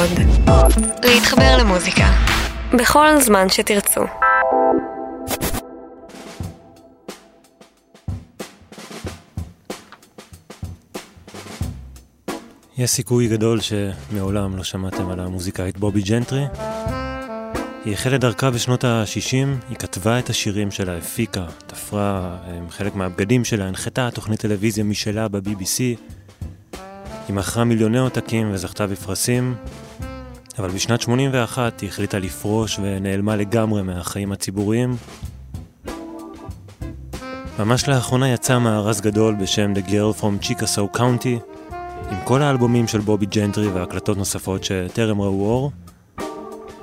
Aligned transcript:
עוד. 0.00 0.10
להתחבר 1.04 1.56
למוזיקה. 1.58 2.12
בכל 2.78 3.20
זמן 3.20 3.48
שתרצו. 3.48 4.00
יש 12.78 12.90
סיכוי 12.90 13.28
גדול 13.28 13.58
שמעולם 13.60 14.56
לא 14.56 14.64
שמעתם 14.64 15.10
על 15.10 15.20
המוזיקאית 15.20 15.78
בובי 15.78 16.02
ג'נטרי. 16.02 16.44
היא 17.84 17.92
החלה 17.92 18.18
דרכה 18.18 18.50
בשנות 18.50 18.84
ה-60, 18.84 19.68
היא 19.68 19.76
כתבה 19.76 20.18
את 20.18 20.30
השירים 20.30 20.70
שלה, 20.70 20.96
הפיקה, 20.96 21.46
תפרה 21.66 22.36
חלק 22.70 22.94
מהבגדים 22.94 23.44
שלה, 23.44 23.64
הנחתה 23.64 24.10
תוכנית 24.10 24.40
טלוויזיה 24.40 24.84
משלה 24.84 25.28
ב-BBC. 25.28 25.78
היא 27.28 27.36
מכרה 27.36 27.64
מיליוני 27.64 27.98
עותקים 27.98 28.50
וזכתה 28.52 28.86
בפרסים, 28.86 29.54
אבל 30.60 30.70
בשנת 30.70 31.00
81 31.00 31.80
היא 31.80 31.88
החליטה 31.88 32.18
לפרוש 32.18 32.78
ונעלמה 32.82 33.36
לגמרי 33.36 33.82
מהחיים 33.82 34.32
הציבוריים. 34.32 34.96
ממש 37.58 37.88
לאחרונה 37.88 38.32
יצא 38.32 38.58
מארז 38.58 39.00
גדול 39.00 39.34
בשם 39.34 39.72
The 39.74 39.88
Girl 39.88 40.20
from 40.20 40.46
Chickasaw 40.46 40.96
County, 40.96 41.56
עם 42.10 42.18
כל 42.24 42.42
האלבומים 42.42 42.88
של 42.88 42.98
בובי 42.98 43.26
ג'נטרי 43.26 43.68
והקלטות 43.68 44.16
נוספות 44.16 44.64
שטרם 44.64 45.20
ראו 45.20 45.50
אור. 45.50 45.72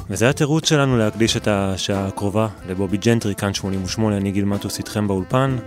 וזה 0.09 0.29
התירוץ 0.29 0.69
שלנו 0.69 0.97
להקדיש 0.97 1.37
את 1.37 1.47
השעה 1.47 2.07
הקרובה 2.07 2.47
לבובי 2.69 2.97
ג'נטרי, 2.97 3.35
כאן 3.35 3.53
88, 3.53 4.17
אני 4.17 4.31
גיל 4.31 4.45
מטוס 4.45 4.77
איתכם 4.77 5.07
באולפן. 5.07 5.57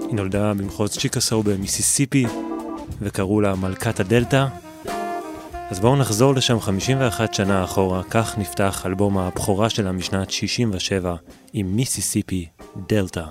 היא 0.00 0.14
נולדה 0.14 0.54
במחוז 0.54 0.90
צ'יקסו 0.90 1.42
במיסיסיפי, 1.42 2.26
וקראו 3.00 3.40
לה 3.40 3.54
מלכת 3.54 4.00
הדלתא. 4.00 4.65
אז 5.70 5.80
בואו 5.80 5.96
נחזור 5.96 6.34
לשם 6.34 6.60
51 6.60 7.34
שנה 7.34 7.64
אחורה, 7.64 8.02
כך 8.10 8.38
נפתח 8.38 8.86
אלבום 8.86 9.18
הבכורה 9.18 9.70
שלה 9.70 9.92
משנת 9.92 10.30
67 10.30 11.14
עם 11.52 11.76
מיסיסיפי 11.76 12.46
דלתא. 12.88 13.24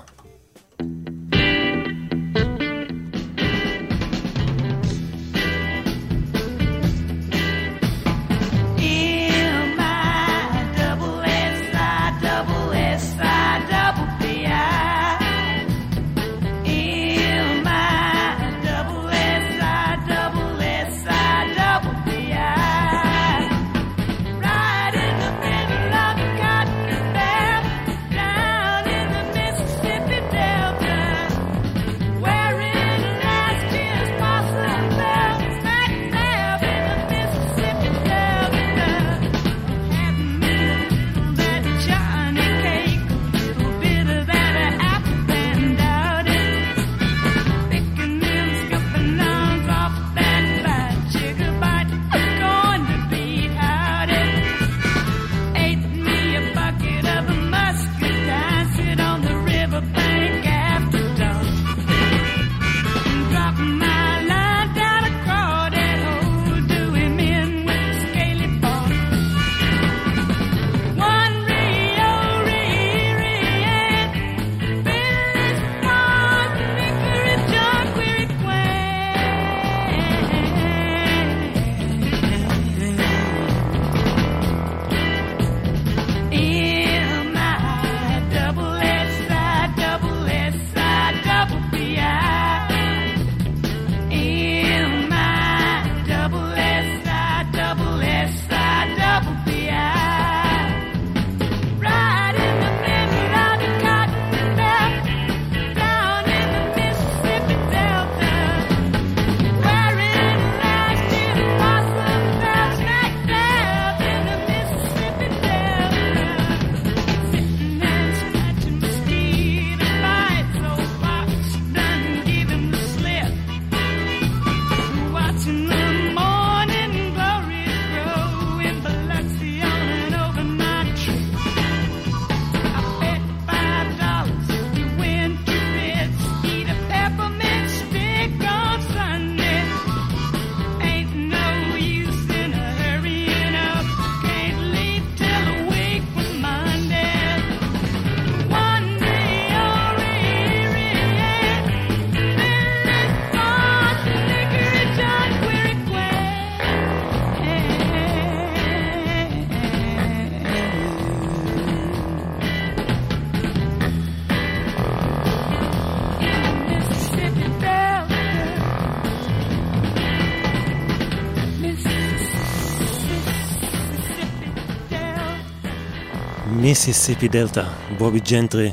מיסיסיפי 176.76 177.28
דלתא, 177.28 177.64
בובי 177.98 178.20
ג'נטרי. 178.20 178.72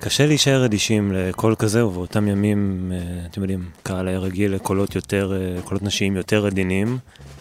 קשה 0.00 0.26
להישאר 0.26 0.64
אדישים 0.64 1.12
לקול 1.12 1.54
כזה, 1.54 1.86
ובאותם 1.86 2.28
ימים, 2.28 2.92
אה, 2.94 3.26
אתם 3.26 3.40
יודעים, 3.40 3.70
קהל 3.82 4.08
היה 4.08 4.18
רגיל 4.18 4.54
לקולות 4.54 4.94
יותר, 4.94 5.32
אה, 5.36 5.62
קולות 5.62 5.82
נשיים 5.82 6.16
יותר 6.16 6.46
עדינים, 6.46 6.98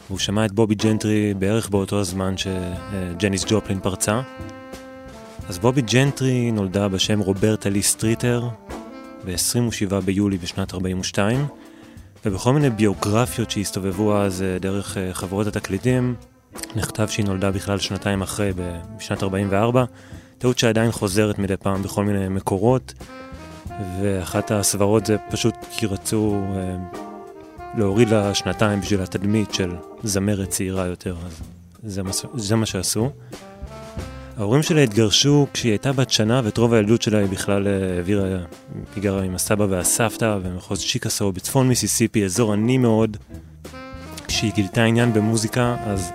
והוא 0.07 0.19
שמע 0.19 0.45
את 0.45 0.51
בובי 0.51 0.75
ג'נטרי 0.75 1.33
בערך 1.33 1.69
באותו 1.69 1.99
הזמן 1.99 2.33
שג'ניס 2.37 3.45
ג'ופלין 3.47 3.79
פרצה. 3.79 4.21
אז 5.49 5.59
בובי 5.59 5.81
ג'נטרי 5.81 6.51
נולדה 6.51 6.87
בשם 6.87 7.19
רוברטה 7.19 7.69
לי 7.69 7.81
סטריטר 7.81 8.47
ב-27 9.25 10.01
ביולי 10.05 10.37
בשנת 10.37 10.73
42, 10.73 11.45
ובכל 12.25 12.53
מיני 12.53 12.69
ביוגרפיות 12.69 13.51
שהסתובבו 13.51 14.17
אז 14.17 14.41
אה, 14.41 14.59
דרך 14.59 14.97
חברות 15.13 15.47
התקליטים, 15.47 16.15
נכתב 16.75 17.07
שהיא 17.07 17.25
נולדה 17.25 17.51
בכלל 17.51 17.79
שנתיים 17.79 18.21
אחרי, 18.21 18.51
בשנת 18.97 19.23
44, 19.23 19.85
טעות 20.37 20.59
שעדיין 20.59 20.91
חוזרת 20.91 21.39
מדי 21.39 21.57
פעם 21.57 21.83
בכל 21.83 22.03
מיני 22.03 22.27
מקורות, 22.29 22.93
ואחת 24.01 24.51
הסברות 24.51 25.05
זה 25.05 25.17
פשוט 25.29 25.55
כי 25.71 25.85
רצו 25.85 26.41
אה, 26.55 26.75
להוריד 27.77 28.09
לה 28.09 28.33
שנתיים 28.33 28.81
בשביל 28.81 29.01
התדמית 29.01 29.53
של 29.53 29.71
זמרת 30.03 30.49
צעירה 30.49 30.85
יותר, 30.85 31.15
אז 31.25 31.41
זה 31.83 32.03
מה, 32.03 32.11
זה 32.33 32.55
מה 32.55 32.65
שעשו. 32.65 33.09
ההורים 34.37 34.63
שלה 34.63 34.83
התגרשו 34.83 35.47
כשהיא 35.53 35.71
הייתה 35.71 35.93
בת 35.93 36.09
שנה, 36.09 36.41
ואת 36.43 36.57
רוב 36.57 36.73
הילדות 36.73 37.01
שלה 37.01 37.17
היא 37.17 37.27
בכלל 37.27 37.67
אה, 37.67 37.95
העבירה, 37.95 38.23
היא 38.95 39.03
גרה 39.03 39.23
עם 39.23 39.35
הסבא 39.35 39.65
והסבתא 39.69 40.37
במחוז 40.43 40.85
צ'יקסו 40.85 41.31
בצפון 41.31 41.67
מיסיסיפי, 41.67 42.25
אזור 42.25 42.53
עני 42.53 42.77
מאוד. 42.77 43.17
כשהיא 44.27 44.51
גילתה 44.53 44.83
עניין 44.83 45.13
במוזיקה, 45.13 45.75
אז 45.85 46.11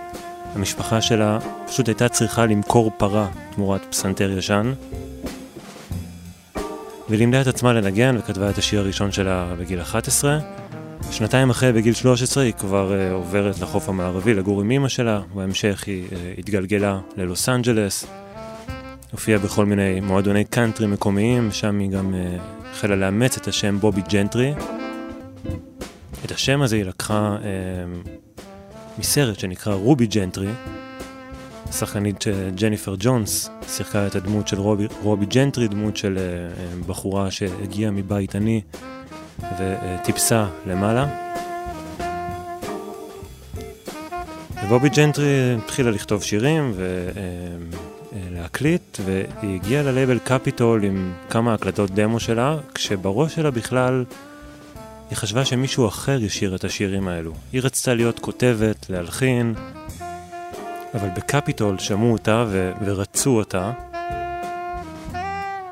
המשפחה 0.55 1.01
שלה 1.01 1.39
פשוט 1.67 1.89
הייתה 1.89 2.09
צריכה 2.09 2.47
למכור 2.47 2.91
פרה 2.97 3.29
תמורת 3.55 3.81
פסנתר 3.91 4.31
ישן. 4.39 4.73
והיא 7.09 7.19
לימדה 7.19 7.41
את 7.41 7.47
עצמה 7.47 7.73
לנגן 7.73 8.17
וכתבה 8.19 8.51
את 8.51 8.59
השיר 8.59 8.81
הראשון 8.81 9.13
שלה 9.13 9.55
בגיל 9.59 9.81
11. 9.81 10.39
שנתיים 11.11 11.51
אחרי, 11.51 11.73
בגיל 11.73 11.95
13, 11.95 12.45
היא 12.45 12.53
כבר 12.53 12.93
uh, 12.93 13.13
עוברת 13.13 13.61
לחוף 13.61 13.89
המערבי 13.89 14.35
לגור 14.35 14.61
עם 14.61 14.71
אמא 14.71 14.89
שלה, 14.89 15.21
בהמשך 15.35 15.85
היא 15.87 16.09
uh, 16.09 16.15
התגלגלה 16.39 16.99
ללוס 17.17 17.49
אנג'לס, 17.49 18.07
הופיעה 19.13 19.39
בכל 19.39 19.67
מיני 19.67 20.01
מועדוני 20.01 20.45
קאנטרי 20.45 20.87
מקומיים, 20.87 21.53
שם 21.53 21.79
היא 21.79 21.91
גם 21.91 22.15
uh, 22.15 22.41
החלה 22.71 22.97
לאמץ 22.97 23.37
את 23.37 23.49
השם 23.49 23.79
בובי 23.81 24.03
ג'נטרי. 24.09 24.55
את 26.25 26.31
השם 26.31 26.63
הזה 26.63 26.77
היא 26.77 26.85
לקחה 26.85 27.37
uh, 27.41 28.09
מסרט 29.01 29.39
שנקרא 29.39 29.75
רובי 29.75 30.07
ג'נטרי, 30.07 30.49
השחקנית 31.69 32.25
ג'ניפר 32.55 32.95
ג'ונס 32.99 33.51
שיחקה 33.69 34.07
את 34.07 34.15
הדמות 34.15 34.49
של 34.49 34.59
רובי, 34.59 34.87
רובי 35.03 35.27
ג'נטרי, 35.27 35.69
דמות 35.69 35.97
של 35.97 36.19
uh, 36.19 36.87
בחורה 36.87 37.31
שהגיעה 37.31 37.91
מבית 37.91 38.35
עני 38.35 38.61
וטיפסה 39.59 40.47
למעלה. 40.67 41.09
ובובי 44.65 44.89
ג'נטרי 44.89 45.55
התחילה 45.55 45.91
לכתוב 45.91 46.23
שירים 46.23 46.75
ולהקליט, 48.13 48.99
והיא 49.05 49.55
הגיעה 49.55 49.83
ללייבל 49.83 50.19
קפיטול 50.19 50.85
עם 50.85 51.13
כמה 51.31 51.55
הקלטות 51.55 51.91
דמו 51.91 52.21
שלה, 52.21 52.57
כשבראש 52.75 53.35
שלה 53.35 53.51
בכלל 53.51 54.05
היא 55.11 55.17
חשבה 55.17 55.45
שמישהו 55.45 55.89
אחר 55.89 56.23
ישיר 56.23 56.55
את 56.55 56.65
השירים 56.65 57.09
האלו. 57.09 57.33
היא 57.53 57.61
רצתה 57.65 57.95
להיות 57.95 58.19
כותבת, 58.19 58.91
להלחין, 58.91 59.55
אבל 60.95 61.09
בקפיטול 61.17 61.79
שמעו 61.79 62.13
אותה 62.13 62.45
ו- 62.49 62.73
ורצו 62.85 63.31
אותה. 63.31 63.73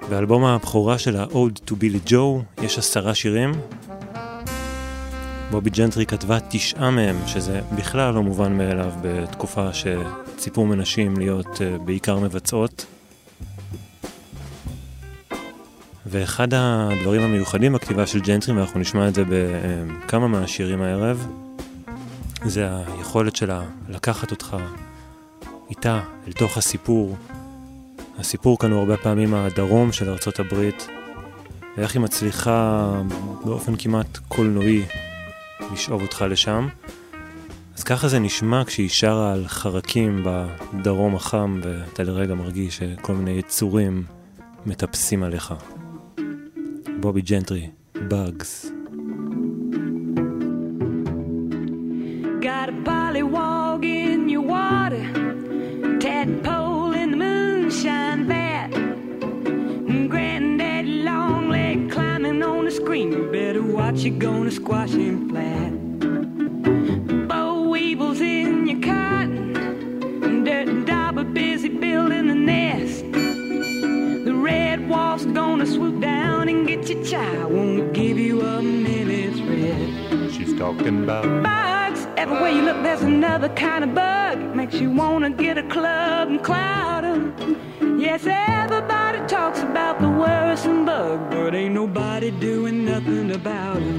באלבום 0.09 0.45
הבכורה 0.45 0.99
של 0.99 1.17
ה-Old 1.17 1.71
to 1.71 1.73
Billy 1.73 2.11
Joe 2.11 2.63
יש 2.63 2.79
עשרה 2.79 3.15
שירים. 3.15 3.53
בובי 5.51 5.71
ג'נטרי 5.71 6.07
כתבה 6.07 6.39
תשעה 6.49 6.91
מהם, 6.91 7.17
שזה 7.27 7.61
בכלל 7.77 8.15
לא 8.15 8.23
מובן 8.23 8.59
מאליו 8.59 8.93
בתקופה 9.03 9.69
שציפו 9.73 10.67
מנשים 10.67 11.17
להיות 11.17 11.47
uh, 11.47 11.83
בעיקר 11.83 12.19
מבצעות. 12.19 12.87
ואחד 16.11 16.49
הדברים 16.55 17.23
המיוחדים 17.23 17.73
בכתיבה 17.73 18.07
של 18.07 18.21
ג'נטרי, 18.21 18.55
ואנחנו 18.55 18.81
נשמע 18.81 19.09
את 19.09 19.15
זה 19.15 19.23
בכמה 19.29 20.29
מהשירים 20.29 20.83
הערב, 20.83 21.27
זה 22.45 22.69
היכולת 22.87 23.37
שלה 23.37 23.63
לקחת 23.89 24.31
אותך 24.31 24.57
איתה 25.71 26.01
אל 26.27 26.33
תוך 26.33 26.57
הסיפור. 26.57 27.17
הסיפור 28.19 28.59
כאן 28.59 28.71
הוא 28.71 28.79
הרבה 28.79 28.97
פעמים 28.97 29.35
הדרום 29.35 29.93
של 29.93 30.11
ארצות 30.11 30.41
הברית, 30.41 30.89
ואיך 31.77 31.95
היא 31.95 32.03
מצליחה 32.03 32.93
באופן 33.45 33.77
כמעט 33.77 34.19
קולנועי 34.29 34.83
לשאוב 35.73 36.03
אותך 36.03 36.25
לשם. 36.29 36.69
אז 37.77 37.85
ככה 37.85 38.09
זה 38.09 38.19
נשמע 38.19 38.65
כשהיא 38.65 38.89
שרה 38.89 39.33
על 39.33 39.45
חרקים 39.49 40.25
בדרום 40.25 41.15
החם, 41.15 41.61
ואתה 41.63 42.03
לרגע 42.03 42.35
מרגיש 42.35 42.77
שכל 42.77 43.15
מיני 43.15 43.31
יצורים 43.31 44.03
מטפסים 44.67 45.23
עליך. 45.23 45.55
בובי 47.00 47.22
ג'נטרי, 47.22 47.70
Bugs. 48.10 48.72
Got 52.42 52.68
a 52.70 52.74
pollywog 52.84 53.86
in 53.86 54.28
your 54.28 54.42
water, 54.42 55.06
tadpole 56.00 56.94
in 57.02 57.12
the 57.12 57.18
moonshine 57.18 58.28
vat, 58.28 58.70
granddaddy 60.10 61.04
long 61.04 61.50
leg 61.50 61.90
climbing 61.92 62.44
on 62.44 62.66
the 62.66 62.72
screen. 62.72 63.12
You 63.14 63.30
better 63.32 63.64
watch, 63.64 64.00
you're 64.04 64.20
gonna 64.20 64.52
squash 64.52 64.92
him 64.92 65.30
flat. 65.30 65.87
And 76.87 77.07
get. 77.07 77.51
Won't 77.51 77.93
give 77.93 78.19
you 78.19 78.43
a 78.43 78.63
minute's 78.63 79.41
rest. 79.41 80.35
She's 80.37 80.57
talking 80.59 81.05
about 81.05 81.25
bugs. 81.43 82.07
Everywhere 82.17 82.51
you 82.51 82.63
look, 82.63 82.83
there's 82.83 83.03
another 83.03 83.49
kind 83.51 83.85
of 83.85 83.95
bug. 83.95 84.39
Makes 84.55 84.75
you 84.81 84.91
wanna 84.91 85.31
get 85.31 85.59
a 85.59 85.63
club 85.63 86.29
and 86.29 86.43
cloud 86.43 87.05
'em. 87.05 87.35
Yes, 87.99 88.27
everybody 88.27 89.19
talks 89.27 89.61
about 89.63 90.01
the 90.01 90.09
worrisome 90.09 90.85
bug, 90.85 91.31
but 91.31 91.55
ain't 91.55 91.75
nobody 91.75 92.31
doing 92.31 92.85
nothing 92.85 93.33
about 93.33 93.83
it. 93.83 93.97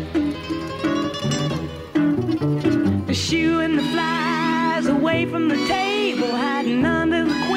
Shooing 3.13 3.75
the 3.75 3.83
flies 3.93 4.87
away 4.87 5.25
from 5.25 5.49
the 5.49 5.57
table, 5.67 6.31
hiding 6.31 6.85
under 6.85 7.25
the 7.25 7.48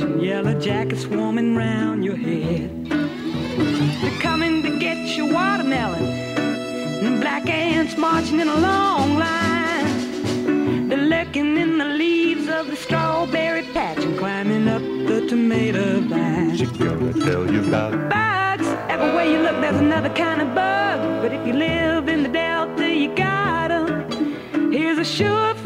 and 0.00 0.22
yellow 0.22 0.58
jackets 0.60 1.02
swarming 1.02 1.56
round 1.56 2.04
your 2.04 2.16
head. 2.16 2.70
They're 2.88 4.20
coming 4.20 4.62
to 4.62 4.78
get 4.78 5.16
your 5.16 5.32
watermelon, 5.32 6.04
and 6.04 7.20
black 7.20 7.48
ants 7.48 7.96
marching 7.96 8.40
in 8.40 8.48
a 8.48 8.56
long 8.56 9.18
line. 9.18 10.88
They're 10.88 10.98
lurking 10.98 11.56
in 11.56 11.78
the 11.78 11.84
leaves 11.84 12.48
of 12.48 12.68
the 12.68 12.76
strawberry 12.76 13.62
patch 13.74 13.98
and 13.98 14.18
climbing 14.18 14.68
up 14.68 14.82
the 14.82 15.26
tomato 15.28 16.00
vine. 16.00 16.56
She's 16.56 16.70
gonna 16.70 17.12
tell 17.12 17.50
you 17.50 17.60
about 17.68 17.92
bugs. 18.08 18.68
Everywhere 18.88 19.24
you 19.24 19.38
look, 19.38 19.60
there's 19.60 19.80
another 19.80 20.10
kind 20.10 20.40
of 20.42 20.54
bug. 20.54 21.22
But 21.22 21.32
if 21.32 21.46
you 21.46 21.54
live 21.54 22.08
in 22.08 22.22
the 22.22 22.28
delta, 22.28 22.88
you 22.88 23.14
got 23.14 23.70
'em. 23.70 24.72
Here's 24.72 24.98
a 24.98 25.08
surefire 25.16 25.57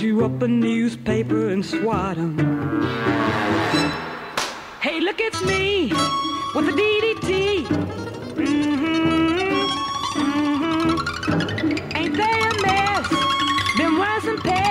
Fold 0.00 0.08
you 0.08 0.24
up 0.24 0.40
a 0.40 0.48
newspaper 0.48 1.50
and 1.50 1.62
swat 1.62 2.16
'em. 2.16 2.38
Hey, 4.80 4.98
look, 4.98 5.20
it's 5.20 5.44
me 5.44 5.92
with 6.54 6.64
the 6.68 6.72
DDT. 6.72 7.64
Mm-hmm, 8.34 9.60
mm-hmm. 10.22 11.96
Ain't 11.98 12.16
they 12.16 12.36
a 12.48 12.52
mess? 12.62 13.08
Them 13.76 13.98
worse 13.98 14.24
than 14.24 14.38
pests. 14.38 14.69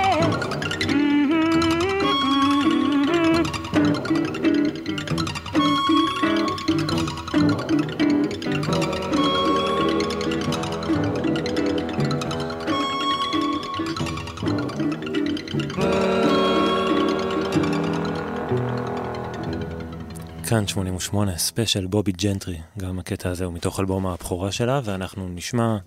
כאן 20.49 20.67
88, 20.67 21.37
ספיישל 21.37 21.85
בובי 21.85 22.11
ג'נטרי, 22.11 22.57
גם 22.77 22.99
הקטע 22.99 23.29
הזה 23.29 23.45
הוא 23.45 23.53
מתוך 23.53 23.79
אלבום 23.79 24.07
הבכורה 24.07 24.51
שלה, 24.51 24.81
ואנחנו 24.83 25.29
נשמע 25.29 25.77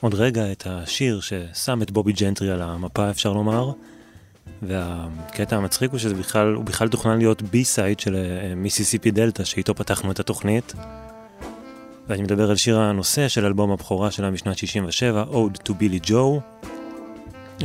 עוד 0.00 0.14
רגע 0.14 0.52
את 0.52 0.66
השיר 0.66 1.20
ששם 1.20 1.82
את 1.82 1.90
בובי 1.90 2.12
ג'נטרי 2.12 2.50
על 2.50 2.62
המפה 2.62 3.10
אפשר 3.10 3.32
לומר, 3.32 3.72
והקטע 4.62 5.56
המצחיק 5.56 5.90
הוא 5.90 5.98
שזה 5.98 6.14
בכלל, 6.14 6.54
הוא 6.54 6.64
בכלל 6.64 6.88
תוכנן 6.88 7.18
להיות 7.18 7.42
בי-סייד 7.42 8.00
של 8.00 8.16
מיסיסיפי 8.56 9.10
דלתא, 9.10 9.44
שאיתו 9.44 9.74
פתחנו 9.74 10.10
את 10.10 10.20
התוכנית. 10.20 10.74
ואני 12.08 12.22
מדבר 12.22 12.50
על 12.50 12.56
שיר 12.56 12.78
הנושא 12.78 13.28
של 13.28 13.46
אלבום 13.46 13.70
הבכורה 13.70 14.10
שלה 14.10 14.30
משנת 14.30 14.58
67, 14.58 15.24
Ode 15.32 15.68
to 15.68 15.70
Billy 15.70 16.08
Joe, 16.08 16.60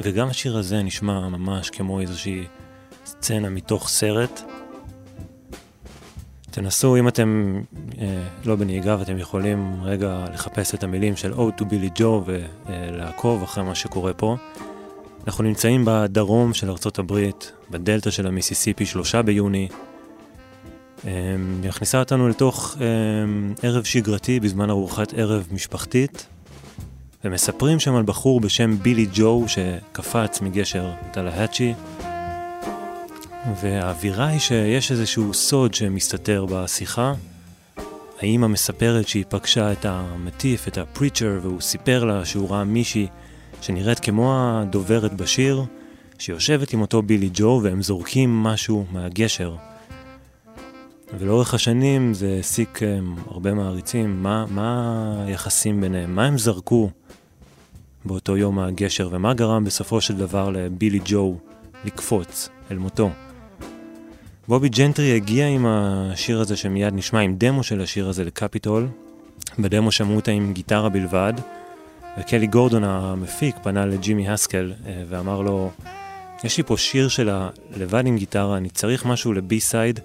וגם 0.03 0.27
השיר 0.27 0.58
הזה 0.58 0.84
נשמע 0.84 1.29
ממש 1.29 1.70
כמו 1.70 2.00
איזושהי 2.00 2.44
סצנה 3.05 3.50
מתוך 3.50 3.89
סרט. 3.89 4.54
תנסו, 6.55 6.95
אם 6.95 7.07
אתם 7.07 7.62
אה, 8.01 8.24
לא 8.45 8.55
בנהיגה 8.55 8.95
ואתם 9.00 9.17
יכולים 9.17 9.75
רגע 9.83 10.25
לחפש 10.33 10.75
את 10.75 10.83
המילים 10.83 11.15
של 11.15 11.33
Ode 11.33 11.62
to 11.62 11.63
Billy 11.63 12.00
Joe 12.00 12.31
ולעקוב 12.69 13.43
אחרי 13.43 13.63
מה 13.63 13.75
שקורה 13.75 14.13
פה. 14.13 14.35
אנחנו 15.27 15.43
נמצאים 15.43 15.83
בדרום 15.85 16.53
של 16.53 16.69
ארצות 16.69 17.00
הברית, 17.00 17.51
בדלתא 17.71 18.12
של 18.12 18.27
המיסיסיפי, 18.27 18.85
שלושה 18.85 19.21
ביוני. 19.21 19.67
אה, 21.07 21.12
מכניסה 21.63 22.00
אותנו 22.00 22.29
לתוך 22.29 22.77
אה, 22.81 22.85
ערב 23.63 23.83
שגרתי 23.83 24.39
בזמן 24.39 24.69
ארוחת 24.69 25.13
ערב 25.13 25.47
משפחתית, 25.51 26.27
ומספרים 27.24 27.79
שם 27.79 27.95
על 27.95 28.03
בחור 28.03 28.39
בשם 28.41 28.77
בילי 28.77 29.07
ג'ו 29.13 29.43
שקפץ 29.47 30.41
מגשר 30.41 30.91
טלהאצ'י. 31.12 31.74
והאווירה 33.53 34.27
היא 34.27 34.39
שיש 34.39 34.91
איזשהו 34.91 35.33
סוד 35.33 35.73
שמסתתר 35.73 36.45
בשיחה, 36.49 37.13
האימא 38.19 38.47
מספרת 38.47 39.07
שהיא 39.07 39.25
פגשה 39.29 39.71
את 39.71 39.85
המטיף, 39.85 40.67
את 40.67 40.77
הפריצ'ר, 40.77 41.39
והוא 41.41 41.61
סיפר 41.61 42.03
לה 42.03 42.25
שהוא 42.25 42.49
ראה 42.49 42.63
מישהי 42.63 43.07
שנראית 43.61 43.99
כמו 43.99 44.33
הדוברת 44.37 45.13
בשיר, 45.13 45.63
שיושבת 46.19 46.73
עם 46.73 46.81
אותו 46.81 47.01
בילי 47.01 47.29
ג'ו 47.33 47.59
והם 47.63 47.81
זורקים 47.81 48.43
משהו 48.43 48.85
מהגשר. 48.91 49.55
ולאורך 51.19 51.53
השנים 51.53 52.13
זה 52.13 52.33
העסיק 52.35 52.79
הרבה 53.27 53.53
מעריצים, 53.53 54.23
מה, 54.23 54.45
מה 54.49 55.23
היחסים 55.27 55.81
ביניהם, 55.81 56.15
מה 56.15 56.25
הם 56.25 56.37
זרקו 56.37 56.89
באותו 58.05 58.37
יום 58.37 58.55
מהגשר, 58.55 59.09
ומה 59.11 59.33
גרם 59.33 59.63
בסופו 59.63 60.01
של 60.01 60.17
דבר 60.17 60.49
לבילי 60.49 60.99
ג'ו 61.05 61.37
לקפוץ 61.85 62.49
אל 62.71 62.77
מותו. 62.77 63.09
בובי 64.47 64.69
ג'נטרי 64.69 65.15
הגיע 65.15 65.47
עם 65.47 65.65
השיר 65.65 66.41
הזה 66.41 66.55
שמיד 66.55 66.93
נשמע, 66.93 67.19
עם 67.19 67.35
דמו 67.37 67.63
של 67.63 67.81
השיר 67.81 68.09
הזה 68.09 68.23
לקפיטול. 68.23 68.87
בדמו 69.59 69.91
שמעו 69.91 70.15
אותה 70.15 70.31
עם 70.31 70.53
גיטרה 70.53 70.89
בלבד, 70.89 71.33
וקלי 72.19 72.47
גורדון 72.47 72.83
המפיק 72.83 73.55
פנה 73.63 73.85
לג'ימי 73.85 74.29
הסקל 74.29 74.73
אה, 74.85 75.03
ואמר 75.09 75.41
לו, 75.41 75.71
יש 76.43 76.57
לי 76.57 76.63
פה 76.63 76.77
שיר 76.77 77.07
שלה 77.07 77.49
לבד 77.77 78.07
עם 78.07 78.17
גיטרה, 78.17 78.57
אני 78.57 78.69
צריך 78.69 79.05
משהו 79.05 79.33
לבי 79.33 79.59
סייד, 79.59 79.99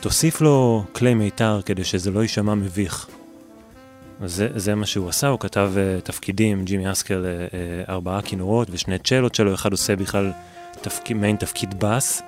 תוסיף 0.00 0.40
לו 0.40 0.84
כלי 0.92 1.14
מיתר 1.14 1.60
כדי 1.64 1.84
שזה 1.84 2.10
לא 2.10 2.20
יישמע 2.20 2.54
מביך. 2.54 3.08
זה, 4.24 4.48
זה 4.56 4.74
מה 4.74 4.86
שהוא 4.86 5.08
עשה, 5.08 5.28
הוא 5.28 5.40
כתב 5.40 5.72
uh, 5.74 6.00
תפקידים, 6.04 6.64
ג'ימי 6.64 6.92
אסקל, 6.92 7.24
uh, 7.24 7.52
uh, 7.86 7.90
ארבעה 7.90 8.22
כינורות 8.22 8.68
ושני 8.70 8.98
צ'לות 8.98 9.34
שלו, 9.34 9.54
אחד 9.54 9.72
עושה 9.72 9.96
בכלל 9.96 10.32
תפק... 10.80 11.10
מעין 11.10 11.36
תפקיד 11.36 11.74
בס, 11.78 12.22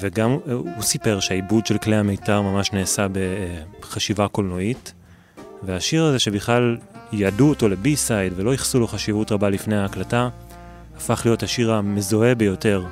וגם 0.00 0.36
uh, 0.46 0.50
הוא 0.50 0.82
סיפר 0.82 1.20
שהעיבוד 1.20 1.66
של 1.66 1.78
כלי 1.78 1.96
המיתר 1.96 2.40
ממש 2.40 2.72
נעשה 2.72 3.06
בחשיבה 3.80 4.28
קולנועית, 4.28 4.92
והשיר 5.62 6.04
הזה 6.04 6.18
שבכלל 6.18 6.76
יעדו 7.12 7.48
אותו 7.48 7.68
לבי 7.68 7.96
סייד 7.96 8.32
ולא 8.36 8.50
ייחסו 8.50 8.80
לו 8.80 8.88
חשיבות 8.88 9.32
רבה 9.32 9.50
לפני 9.50 9.76
ההקלטה, 9.76 10.28
הפך 10.96 11.22
להיות 11.24 11.42
השיר 11.42 11.72
המזוהה 11.72 12.34
ביותר 12.34 12.84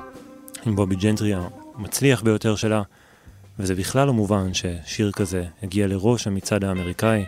עם 0.67 0.77
בובי 0.77 0.97
ג'נטרי 0.97 1.33
המצליח 1.77 2.23
ביותר 2.23 2.57
שלה, 2.57 2.83
וזה 3.59 3.75
בכלל 3.75 4.07
לא 4.07 4.13
מובן 4.13 4.55
ששיר 4.55 5.13
כזה 5.13 5.45
הגיע 5.63 5.87
לראש 5.87 6.27
המצעד 6.27 6.65
האמריקאי, 6.65 7.25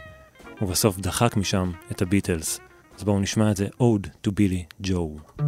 ובסוף 0.62 0.98
דחק 0.98 1.36
משם 1.36 1.70
את 1.90 2.02
הביטלס. 2.02 2.60
אז 2.98 3.04
בואו 3.04 3.20
נשמע 3.20 3.50
את 3.50 3.56
זה, 3.56 3.66
Ode 3.80 4.28
to 4.28 4.30
Billy 4.30 4.86
Joe. 4.86 5.42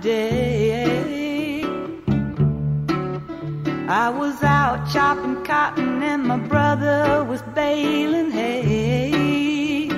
Day. 0.00 1.62
I 3.88 4.08
was 4.08 4.42
out 4.42 4.88
chopping 4.92 5.42
cotton 5.44 6.02
and 6.02 6.24
my 6.24 6.38
brother 6.38 7.24
was 7.24 7.42
baling 7.54 8.30
hay. 8.30 9.88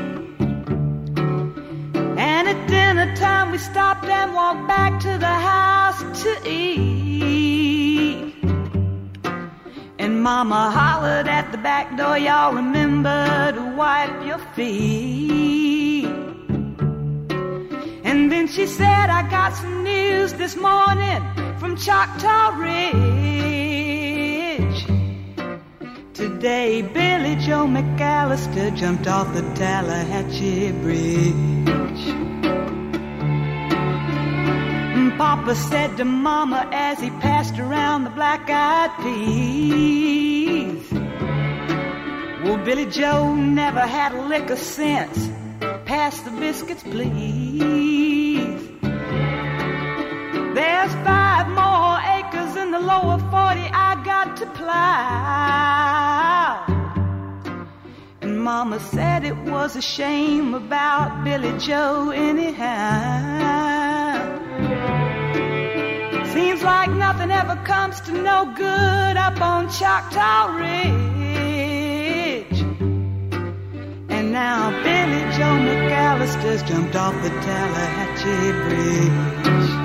And 2.16 2.48
at 2.48 2.68
dinner 2.68 3.14
time 3.16 3.52
we 3.52 3.58
stopped 3.58 4.06
and 4.06 4.34
walked 4.34 4.66
back 4.66 4.98
to 5.00 5.18
the 5.18 5.34
house 5.50 6.22
to 6.22 6.48
eat. 6.48 8.34
And 9.98 10.22
mama 10.22 10.70
hollered 10.70 11.28
at 11.28 11.52
the 11.52 11.58
back 11.58 11.96
door, 11.96 12.18
y'all 12.18 12.54
remember 12.54 13.52
to 13.52 13.76
wipe 13.76 14.26
your 14.26 14.38
feet. 14.54 16.06
And 18.04 18.32
then 18.32 18.48
she 18.48 18.66
said, 18.66 19.10
I 19.10 19.28
got 19.30 19.54
some 19.54 19.81
news 20.12 20.32
this 20.34 20.56
morning 20.56 21.22
from 21.58 21.76
Choctaw 21.76 22.48
Ridge. 22.58 22.92
Today, 26.12 26.82
Billy 26.82 27.36
Joe 27.36 27.66
McAllister 27.66 28.76
jumped 28.76 29.06
off 29.06 29.32
the 29.32 29.42
Tallahatchie 29.60 30.72
Bridge. 30.82 32.04
Papa 35.18 35.54
said 35.54 35.96
to 35.98 36.04
Mama 36.04 36.68
as 36.72 37.00
he 37.00 37.10
passed 37.26 37.58
around 37.58 38.04
the 38.04 38.10
black 38.10 38.50
eyed 38.50 38.92
peas. 39.02 40.92
Well, 42.42 42.58
Billy 42.66 42.86
Joe 42.86 43.34
never 43.34 43.80
had 43.80 44.12
a 44.12 44.22
lick 44.32 44.50
of 44.50 44.58
sense. 44.58 45.30
Pass 45.86 46.20
the 46.22 46.32
biscuits, 46.32 46.82
please. 46.82 48.11
There's 50.82 50.98
five 51.04 51.46
more 51.46 51.96
acres 52.18 52.56
in 52.56 52.72
the 52.72 52.80
lower 52.80 53.16
40 53.16 53.30
I 53.30 54.02
got 54.04 54.36
to 54.38 54.46
plow. 54.46 55.86
And 58.20 58.42
Mama 58.42 58.80
said 58.80 59.22
it 59.22 59.36
was 59.36 59.76
a 59.76 59.80
shame 59.80 60.54
about 60.54 61.22
Billy 61.22 61.56
Joe, 61.58 62.10
anyhow. 62.10 62.58
Seems 66.32 66.64
like 66.64 66.90
nothing 66.90 67.30
ever 67.30 67.54
comes 67.64 68.00
to 68.00 68.10
no 68.20 68.52
good 68.56 69.16
up 69.16 69.40
on 69.40 69.70
Choctaw 69.70 70.46
Ridge. 70.56 70.82
And 74.08 74.32
now 74.32 74.70
Billy 74.82 75.22
Joe 75.36 75.58
McAllister's 75.68 76.64
jumped 76.64 76.96
off 76.96 77.14
the 77.22 77.30
Tallahatchie 77.30 78.52
Bridge. 78.64 79.81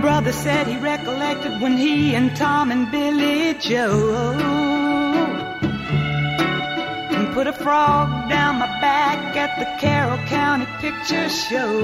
Brother 0.00 0.32
said 0.32 0.66
he 0.66 0.76
recollected 0.78 1.60
when 1.60 1.76
he 1.76 2.14
and 2.14 2.36
Tom 2.36 2.70
and 2.70 2.90
Billy 2.90 3.54
Joe 3.54 4.64
put 7.34 7.48
a 7.48 7.52
frog 7.52 8.28
down 8.28 8.60
my 8.60 8.66
back 8.80 9.36
at 9.36 9.58
the 9.58 9.64
Carroll 9.80 10.18
County 10.28 10.66
Picture 10.78 11.28
Show. 11.28 11.80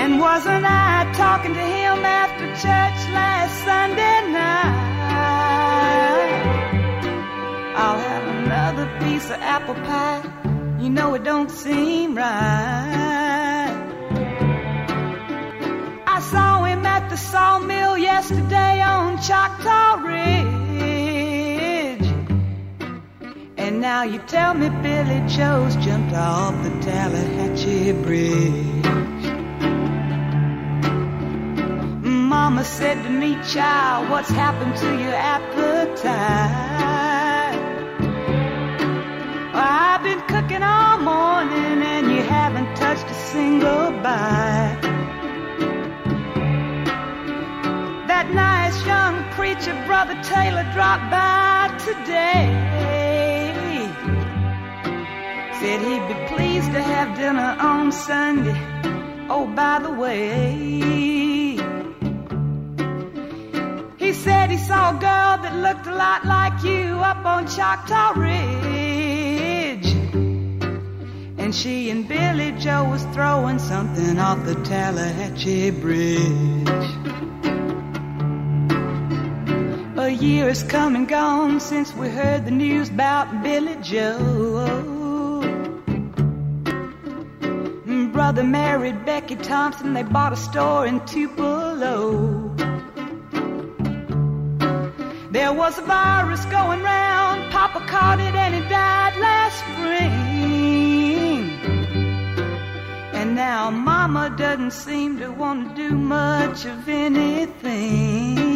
And 0.00 0.20
wasn't 0.20 0.64
I 0.64 1.12
talking 1.16 1.54
to 1.54 1.60
him 1.60 2.04
after 2.04 2.46
church 2.54 2.98
last 3.18 3.64
Sunday 3.64 4.18
night? 4.30 4.90
I'll 7.74 7.98
have 7.98 8.24
another 8.44 8.86
piece 9.00 9.24
of 9.24 9.38
apple 9.40 9.74
pie. 9.74 10.22
You 10.80 10.88
know 10.88 11.14
it 11.14 11.24
don't 11.24 11.50
seem 11.50 12.14
right. 12.14 13.29
I 16.20 16.22
saw 16.22 16.64
him 16.64 16.84
at 16.84 17.08
the 17.08 17.16
sawmill 17.16 17.96
yesterday 17.96 18.82
on 18.82 19.16
Choctaw 19.22 20.04
Ridge. 20.04 20.44
And 23.56 23.80
now 23.80 24.02
you 24.02 24.18
tell 24.26 24.52
me 24.52 24.68
Billy 24.82 25.22
Joe's 25.28 25.76
jumped 25.76 26.12
off 26.12 26.62
the 26.62 26.68
Tallahatchie 26.82 27.92
Bridge. 28.02 28.84
Mama 32.04 32.64
said 32.64 33.02
to 33.02 33.08
me, 33.08 33.38
child, 33.42 34.10
what's 34.10 34.28
happened 34.28 34.76
to 34.76 34.98
your 34.98 35.14
appetite? 35.14 36.04
I've 39.54 40.02
been 40.02 40.20
cooking 40.28 40.62
all 40.62 40.98
morning 40.98 41.82
and 41.82 42.12
you 42.12 42.20
haven't 42.20 42.76
touched 42.76 43.06
a 43.06 43.14
single 43.14 43.92
bite. 44.02 44.99
Nice 48.34 48.86
young 48.86 49.22
preacher, 49.32 49.74
Brother 49.86 50.18
Taylor, 50.22 50.64
dropped 50.72 51.10
by 51.10 51.74
today. 51.78 52.46
Said 55.60 55.80
he'd 55.80 56.08
be 56.08 56.14
pleased 56.34 56.72
to 56.72 56.82
have 56.82 57.16
dinner 57.16 57.56
on 57.60 57.92
Sunday. 57.92 58.58
Oh, 59.28 59.46
by 59.46 59.78
the 59.78 59.92
way, 59.92 60.52
he 63.98 64.12
said 64.12 64.50
he 64.50 64.56
saw 64.58 64.90
a 64.90 64.94
girl 64.94 65.36
that 65.42 65.54
looked 65.56 65.86
a 65.86 65.94
lot 65.94 66.24
like 66.24 66.64
you 66.64 66.98
up 67.00 67.24
on 67.24 67.46
Choctaw 67.46 68.12
Ridge. 68.18 69.86
And 71.38 71.54
she 71.54 71.90
and 71.90 72.08
Billy 72.08 72.52
Joe 72.58 72.84
was 72.90 73.04
throwing 73.14 73.58
something 73.58 74.18
off 74.18 74.44
the 74.44 74.54
Tallahatchie 74.54 75.70
Bridge. 75.72 76.89
A 80.10 80.12
year 80.12 80.48
has 80.48 80.64
come 80.64 80.96
and 80.96 81.06
gone 81.06 81.60
since 81.60 81.94
we 81.94 82.08
heard 82.08 82.44
the 82.44 82.50
news 82.50 82.88
about 82.88 83.44
Billy 83.44 83.76
Joe. 83.80 85.38
Brother 88.12 88.42
married 88.42 89.04
Becky 89.06 89.36
Thompson, 89.36 89.94
they 89.94 90.02
bought 90.02 90.32
a 90.32 90.36
store 90.36 90.84
in 90.84 90.98
Tupelo. 91.06 92.52
There 95.30 95.52
was 95.52 95.78
a 95.78 95.82
virus 95.82 96.44
going 96.46 96.82
round, 96.82 97.52
Papa 97.52 97.78
caught 97.86 98.18
it 98.18 98.34
and 98.34 98.52
he 98.56 98.62
died 98.68 99.14
last 99.20 99.58
spring. 99.60 101.50
And 103.14 103.36
now 103.36 103.70
Mama 103.70 104.34
doesn't 104.36 104.72
seem 104.72 105.20
to 105.20 105.30
want 105.30 105.76
to 105.76 105.88
do 105.88 105.94
much 105.96 106.64
of 106.64 106.88
anything. 106.88 108.49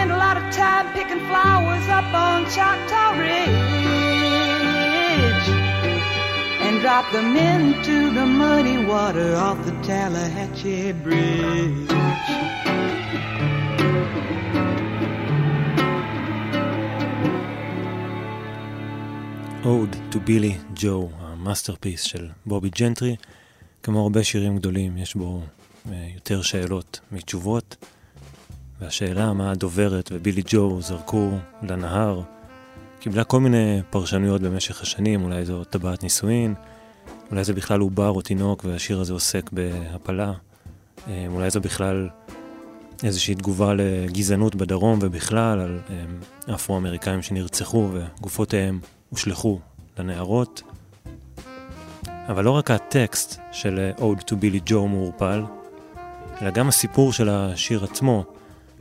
spend 0.00 0.10
a 0.12 0.18
lot 0.24 0.36
of 0.36 0.44
time 0.62 0.86
picking 0.92 1.22
flowers 1.28 1.86
up 1.98 2.08
on 2.26 2.38
Choctaw 2.54 3.10
Ridge 3.22 3.56
and 6.64 6.74
drop 6.84 7.06
them 7.12 7.36
into 7.36 7.96
the 8.18 8.26
muddy 8.26 8.78
water 8.92 9.36
off 9.46 9.58
the 9.66 9.74
Tallahatchie 9.86 10.92
Bridge. 11.04 11.90
Ode 19.64 19.96
to 20.12 20.18
Billy 20.20 20.54
Joe, 20.74 21.12
המאסטרפיס 21.20 22.02
של 22.02 22.28
בובי 22.46 22.70
ג'נטרי. 22.70 23.16
כמו 23.82 24.02
הרבה 24.02 24.24
שירים 24.24 24.56
גדולים, 24.56 24.98
יש 24.98 25.14
בו 25.14 25.40
אה, 25.92 26.08
יותר 26.14 26.42
שאלות 26.42 27.00
מתשובות. 27.12 27.76
והשאלה 28.81 29.33
מה 29.33 29.51
הדוברת 29.51 30.09
ובילי 30.13 30.41
ג'ו 30.45 30.81
זרקו 30.81 31.31
לנהר, 31.63 32.21
קיבלה 32.99 33.23
כל 33.23 33.39
מיני 33.39 33.81
פרשנויות 33.89 34.41
במשך 34.41 34.81
השנים, 34.81 35.23
אולי 35.23 35.45
זו 35.45 35.63
טבעת 35.63 36.03
נישואין, 36.03 36.53
אולי 37.31 37.43
זה 37.43 37.53
בכלל 37.53 37.79
עובר 37.79 38.09
או 38.09 38.21
תינוק 38.21 38.65
והשיר 38.65 39.01
הזה 39.01 39.13
עוסק 39.13 39.49
בהפלה, 39.51 40.33
אה, 41.07 41.25
אולי 41.27 41.49
זו 41.49 41.61
בכלל 41.61 42.09
איזושהי 43.03 43.35
תגובה 43.35 43.73
לגזענות 43.73 44.55
בדרום 44.55 44.99
ובכלל 45.01 45.59
על 45.59 45.79
אה, 45.89 46.55
אפרו-אמריקאים 46.55 47.21
שנרצחו 47.21 47.89
וגופותיהם 47.93 48.79
הושלכו 49.09 49.59
לנערות. 49.99 50.61
אבל 52.27 52.43
לא 52.43 52.51
רק 52.51 52.71
הטקסט 52.71 53.39
של 53.51 53.91
Ode 53.97 54.21
to 54.21 54.33
Billy 54.33 54.69
Joe 54.69 54.87
מעורפל, 54.87 55.43
אלא 56.41 56.49
גם 56.49 56.67
הסיפור 56.67 57.13
של 57.13 57.29
השיר 57.29 57.83
עצמו. 57.83 58.25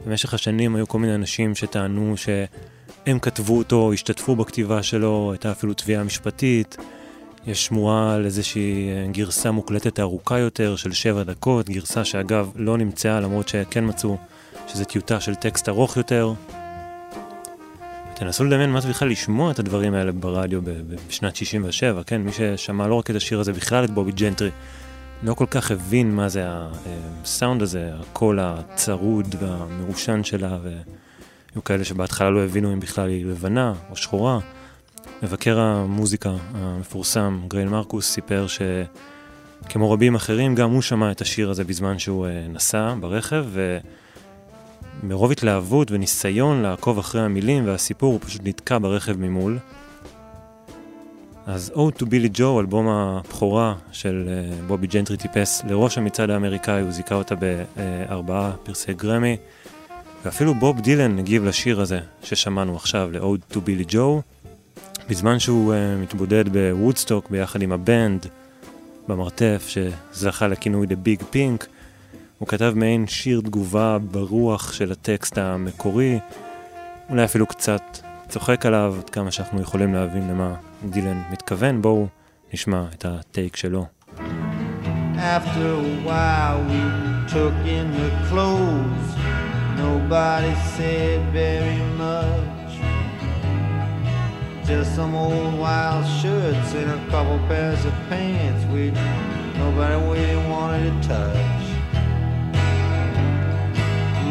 במשך 0.06 0.34
השנים 0.34 0.76
היו 0.76 0.88
כל 0.88 0.98
מיני 0.98 1.14
אנשים 1.14 1.54
שטענו 1.54 2.14
שהם 2.16 3.18
כתבו 3.18 3.58
אותו, 3.58 3.92
השתתפו 3.92 4.36
בכתיבה 4.36 4.82
שלו, 4.82 5.28
הייתה 5.32 5.52
אפילו 5.52 5.74
תביעה 5.74 6.04
משפטית. 6.04 6.76
יש 7.46 7.66
שמועה 7.66 8.14
על 8.14 8.24
איזושהי 8.24 8.88
גרסה 9.12 9.50
מוקלטת 9.50 10.00
ארוכה 10.00 10.38
יותר 10.38 10.76
של 10.76 10.92
שבע 10.92 11.22
דקות, 11.22 11.70
גרסה 11.70 12.04
שאגב 12.04 12.52
לא 12.56 12.78
נמצאה 12.78 13.20
למרות 13.20 13.48
שכן 13.48 13.88
מצאו 13.88 14.16
שזה 14.66 14.84
טיוטה 14.84 15.20
של 15.20 15.34
טקסט 15.34 15.68
ארוך 15.68 15.96
יותר. 15.96 16.32
תנסו 18.14 18.44
לדמיין 18.44 18.70
מה 18.70 18.80
זה 18.80 18.88
בכלל 18.88 19.08
לשמוע 19.08 19.50
את 19.50 19.58
הדברים 19.58 19.94
האלה 19.94 20.12
ברדיו 20.12 20.60
בשנת 21.08 21.36
67, 21.36 22.02
כן? 22.02 22.22
מי 22.22 22.32
ששמע 22.32 22.86
לא 22.86 22.94
רק 22.94 23.10
את 23.10 23.16
השיר 23.16 23.40
הזה, 23.40 23.52
בכלל 23.52 23.84
את 23.84 23.90
בובי 23.90 24.12
ג'נטרי, 24.12 24.50
לא 25.22 25.34
כל 25.34 25.46
כך 25.50 25.70
הבין 25.70 26.14
מה 26.14 26.28
זה 26.28 26.44
הסאונד 26.46 27.62
הזה, 27.62 27.90
הקול 28.00 28.38
הצרוד 28.40 29.34
והמרושן 29.40 30.24
שלה, 30.24 30.58
והיו 30.62 31.64
כאלה 31.64 31.84
שבהתחלה 31.84 32.30
לא 32.30 32.44
הבינו 32.44 32.72
אם 32.72 32.80
בכלל 32.80 33.08
היא 33.08 33.26
לבנה 33.26 33.74
או 33.90 33.96
שחורה. 33.96 34.38
מבקר 35.22 35.60
המוזיקה 35.60 36.30
המפורסם, 36.54 37.40
גרייל 37.48 37.68
מרקוס, 37.68 38.12
סיפר 38.12 38.46
שכמו 39.66 39.90
רבים 39.92 40.14
אחרים, 40.14 40.54
גם 40.54 40.70
הוא 40.70 40.82
שמע 40.82 41.10
את 41.10 41.20
השיר 41.20 41.50
הזה 41.50 41.64
בזמן 41.64 41.98
שהוא 41.98 42.26
אה, 42.26 42.46
נסע 42.48 42.94
ברכב, 43.00 43.46
ומרוב 45.02 45.30
התלהבות 45.30 45.90
וניסיון 45.90 46.62
לעקוב 46.62 46.98
אחרי 46.98 47.22
המילים 47.22 47.66
והסיפור, 47.66 48.12
הוא 48.12 48.20
פשוט 48.20 48.40
נתקע 48.44 48.78
ברכב 48.78 49.16
ממול. 49.18 49.58
אז 51.52 51.72
Ode 51.74 52.02
to 52.02 52.04
Billy 52.06 52.38
Joe, 52.38 52.60
אלבום 52.60 52.88
הבכורה 52.88 53.74
של 53.92 54.28
uh, 54.28 54.62
בובי 54.66 54.86
ג'נטרי 54.86 55.16
טיפס 55.16 55.64
לראש 55.68 55.98
המצעד 55.98 56.30
האמריקאי, 56.30 56.82
הוא 56.82 56.90
זיכה 56.90 57.14
אותה 57.14 57.34
בארבעה 57.34 58.52
פרסי 58.62 58.94
גרמי, 58.94 59.36
ואפילו 60.24 60.54
בוב 60.54 60.80
דילן 60.80 61.18
הגיב 61.18 61.44
לשיר 61.44 61.80
הזה 61.80 62.00
ששמענו 62.22 62.76
עכשיו, 62.76 63.10
ל-Ode 63.12 63.54
to 63.54 63.56
Billy 63.56 63.92
Joe, 63.92 64.40
בזמן 65.08 65.38
שהוא 65.38 65.74
uh, 65.74 66.02
מתבודד 66.02 66.48
בוודסטוק 66.48 67.30
ביחד 67.30 67.62
עם 67.62 67.72
הבנד 67.72 68.26
במרתף 69.08 69.68
שזכה 69.68 70.48
לכינוי 70.48 70.86
The 70.86 71.06
Big 71.06 71.22
Pink, 71.34 71.66
הוא 72.38 72.48
כתב 72.48 72.72
מעין 72.76 73.06
שיר 73.06 73.40
תגובה 73.40 73.98
ברוח 73.98 74.72
של 74.72 74.92
הטקסט 74.92 75.38
המקורי, 75.38 76.18
אולי 77.10 77.24
אפילו 77.24 77.46
קצת 77.46 77.82
צוחק 78.28 78.66
עליו, 78.66 78.94
עד 78.98 79.10
כמה 79.10 79.30
שאנחנו 79.30 79.60
יכולים 79.60 79.94
להבין 79.94 80.28
למה 80.28 80.54
דילן 80.89 81.21
מתכוון. 81.31 81.81
בואו 81.81 82.07
נשמע 82.53 82.83
את 82.93 83.05
הטייק 83.05 83.55
שלו. 83.55 83.85
After 85.17 85.65
a 85.81 86.05
while 86.07 86.59
we 86.69 86.81
took 87.33 87.55
in 87.65 87.87
the 88.01 88.11
clothes 88.29 89.07
Nobody 89.77 90.53
said 90.75 91.19
very 91.31 91.81
much 91.97 92.73
Just 94.67 94.95
some 94.95 95.15
old 95.15 95.57
wild 95.57 96.05
shirts 96.19 96.73
and 96.73 96.91
a 96.91 97.11
couple 97.11 97.39
pairs 97.47 97.83
of 97.85 97.93
pants 98.09 98.65
We 98.73 98.91
nobody 99.57 99.95
really 100.09 100.41
wanted 100.49 101.01
to 101.03 101.07
touch 101.07 101.65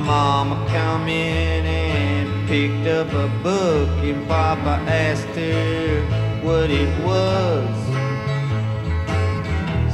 Mama 0.06 0.56
come 0.68 1.08
in 1.08 1.64
and 1.64 2.48
picked 2.48 2.86
up 2.86 3.08
a 3.12 3.28
book 3.42 3.88
and 4.04 4.26
Papa 4.28 4.74
asked 4.86 5.34
her 5.34 6.27
what 6.43 6.69
it 6.69 6.89
was. 7.03 7.67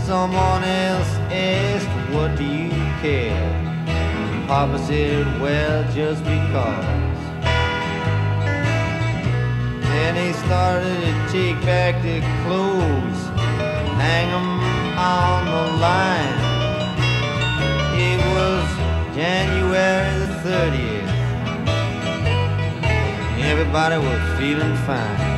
Someone 0.06 0.64
else 0.64 1.12
asked, 1.32 2.14
what 2.14 2.38
do 2.38 2.44
you 2.44 2.70
care? 3.02 3.66
Papa 4.48 4.78
said, 4.80 5.26
well, 5.42 5.84
just 5.92 6.24
because. 6.24 7.20
Then 9.82 10.16
he 10.16 10.34
started 10.46 11.00
to 11.02 11.32
take 11.32 11.60
back 11.66 12.02
the 12.04 12.20
clothes, 12.44 13.22
hang 13.98 14.30
them 14.30 14.60
on 14.98 15.46
the 15.46 15.66
line. 15.82 16.38
It 17.98 18.20
was 18.36 19.16
January 19.16 20.20
the 20.20 20.32
30th. 20.48 21.16
Everybody 23.40 23.98
was 23.98 24.38
feeling 24.38 24.76
fine. 24.86 25.35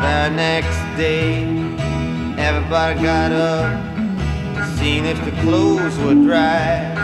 The 0.00 0.30
next 0.30 0.78
day, 0.96 1.42
everybody 2.38 3.02
got 3.02 3.32
up, 3.32 3.68
seen 4.78 5.04
if 5.04 5.22
the 5.26 5.30
clothes 5.42 5.98
were 5.98 6.14
dry. 6.14 6.94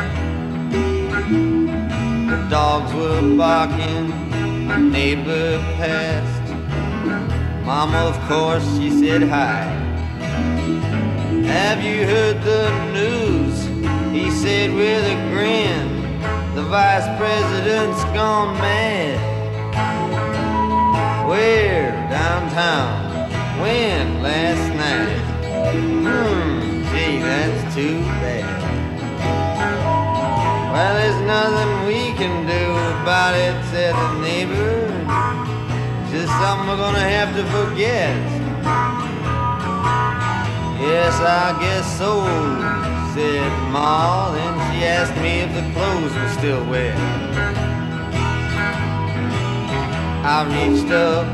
The 2.31 2.47
dogs 2.49 2.95
were 2.95 3.37
barking, 3.37 4.09
my 4.67 4.79
neighbor 4.79 5.59
passed. 5.77 6.55
Mama, 7.67 7.99
of 7.99 8.19
course, 8.29 8.65
she 8.79 8.91
said 8.91 9.25
hi. 9.25 9.65
Have 11.45 11.85
you 11.85 12.07
heard 12.07 12.43
the 12.43 12.71
news? 12.95 13.57
He 14.11 14.31
said 14.31 14.73
with 14.73 15.05
a 15.05 15.17
grin. 15.31 15.87
The 16.55 16.63
vice 16.63 17.09
president's 17.19 18.03
gone 18.15 18.57
mad. 18.57 19.36
Where? 21.37 21.93
Downtown. 22.09 23.31
When? 23.61 24.23
Last 24.23 24.73
night. 24.73 25.21
Hmm, 26.01 26.83
gee, 26.89 27.19
that's 27.19 27.75
too 27.75 28.01
bad. 28.25 28.57
Well, 30.73 30.95
there's 30.95 31.21
nothing 31.27 31.73
we 31.87 32.17
can 32.17 32.47
do 32.47 32.65
about 33.03 33.35
it, 33.35 33.55
said 33.71 33.95
the 33.95 34.13
neighbor. 34.23 34.89
Just 36.11 36.33
something 36.41 36.69
we're 36.69 36.79
gonna 36.79 37.01
have 37.01 37.37
to 37.37 37.45
forget. 37.53 38.17
Yes, 40.81 41.21
I 41.21 41.53
guess 41.61 41.99
so, 41.99 42.25
said 43.13 43.53
Ma. 43.73 44.33
Then 44.33 44.55
she 44.73 44.87
asked 44.87 45.17
me 45.21 45.41
if 45.41 45.53
the 45.53 45.71
clothes 45.75 46.15
were 46.15 46.31
still 46.31 46.65
wet. 46.71 47.66
I 50.29 50.43
reached 50.43 50.91
up, 50.91 51.25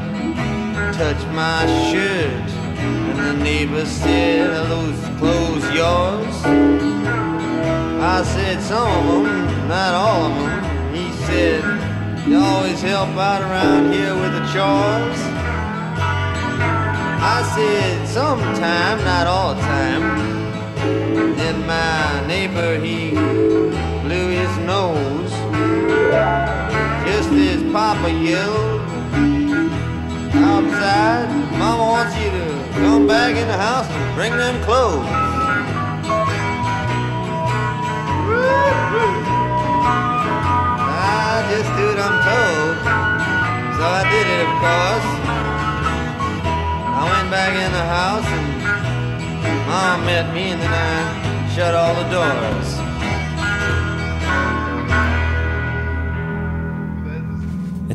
touched 0.92 1.26
my 1.28 1.64
shirt, 1.90 2.50
and 2.76 3.18
the 3.18 3.42
neighbor 3.42 3.87
said, 3.87 4.50
Are 4.50 4.66
those 4.66 5.00
clothes 5.18 5.64
yours? 5.72 6.37
I 8.05 8.22
said, 8.22 8.61
Some 8.61 9.09
of 9.09 9.24
them, 9.24 9.68
not 9.68 9.94
all 9.94 10.26
of 10.26 10.35
them. 10.37 10.94
He 10.94 11.11
said, 11.24 12.28
You 12.28 12.37
always 12.37 12.83
help 12.83 13.09
out 13.16 13.40
around 13.40 13.94
here 13.94 14.14
with 14.14 14.33
the 14.35 14.44
chores? 14.52 15.20
I 17.24 17.50
said, 17.55 18.07
Sometime, 18.07 18.98
not 19.07 19.26
all 19.26 19.55
the 19.55 19.62
time. 19.62 21.35
Then 21.37 21.66
my 21.66 22.26
neighbor, 22.26 22.78
he 22.78 23.12
blew 24.02 24.28
his 24.28 24.55
nose. 24.59 25.33
Just 27.07 27.31
as 27.31 27.62
Papa 27.72 28.11
yelled 28.11 28.82
outside, 30.42 31.28
Mama 31.59 31.83
wants 31.83 32.16
you 32.16 32.31
to 32.31 32.44
come 32.74 33.07
back 33.07 33.37
in 33.37 33.46
the 33.46 33.57
house 33.57 33.88
and 33.88 34.14
bring 34.14 34.33
them 34.37 34.62
clothes. 34.64 35.07
I 40.90 41.46
just 41.50 41.70
do 41.78 41.85
what 41.87 42.00
I'm 42.07 42.18
told. 42.26 42.74
So 43.78 43.83
I 43.87 44.02
did 44.11 44.26
it, 44.26 44.42
of 44.42 44.52
course. 44.62 45.09
I 46.98 47.02
went 47.12 47.31
back 47.31 47.52
in 47.55 47.70
the 47.72 47.87
house 47.98 48.26
and 48.26 48.46
Mom 49.66 50.05
met 50.07 50.35
me 50.35 50.50
and 50.52 50.61
then 50.61 50.72
I 50.72 51.48
shut 51.55 51.74
all 51.74 51.94
the 51.94 52.09
doors. 52.11 52.82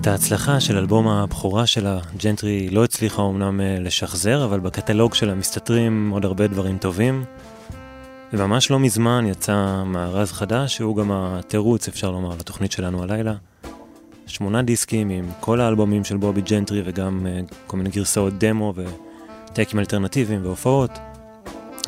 ההצלחה 0.07 0.59
של 0.59 0.77
אלבום 0.77 1.07
הבכורה 1.07 1.67
שלה, 1.67 1.99
ג'נטרי 2.23 2.69
לא 2.69 2.83
הצליחה 2.83 3.21
אומנם 3.21 3.61
אה, 3.61 3.77
לשחזר, 3.79 4.45
אבל 4.45 4.59
בקטלוג 4.59 5.13
שלה 5.13 5.35
מסתתרים 5.35 6.09
עוד 6.09 6.25
הרבה 6.25 6.47
דברים 6.47 6.77
טובים. 6.77 7.23
וממש 8.33 8.71
לא 8.71 8.79
מזמן 8.79 9.25
יצא 9.25 9.83
מארז 9.85 10.31
חדש, 10.31 10.75
שהוא 10.75 10.95
גם 10.95 11.11
התירוץ, 11.11 11.87
אפשר 11.87 12.11
לומר, 12.11 12.35
לתוכנית 12.39 12.71
שלנו 12.71 13.03
הלילה. 13.03 13.33
שמונה 14.27 14.61
דיסקים 14.61 15.09
עם 15.09 15.25
כל 15.39 15.61
האלבומים 15.61 16.03
של 16.03 16.17
בובי 16.17 16.41
ג'נטרי 16.41 16.81
וגם 16.85 17.25
uh, 17.25 17.53
כל 17.67 17.77
מיני 17.77 17.89
גרסאות 17.89 18.33
דמו 18.37 18.73
וטייקים 18.75 19.79
אלטרנטיביים 19.79 20.45
והופעות. 20.45 20.91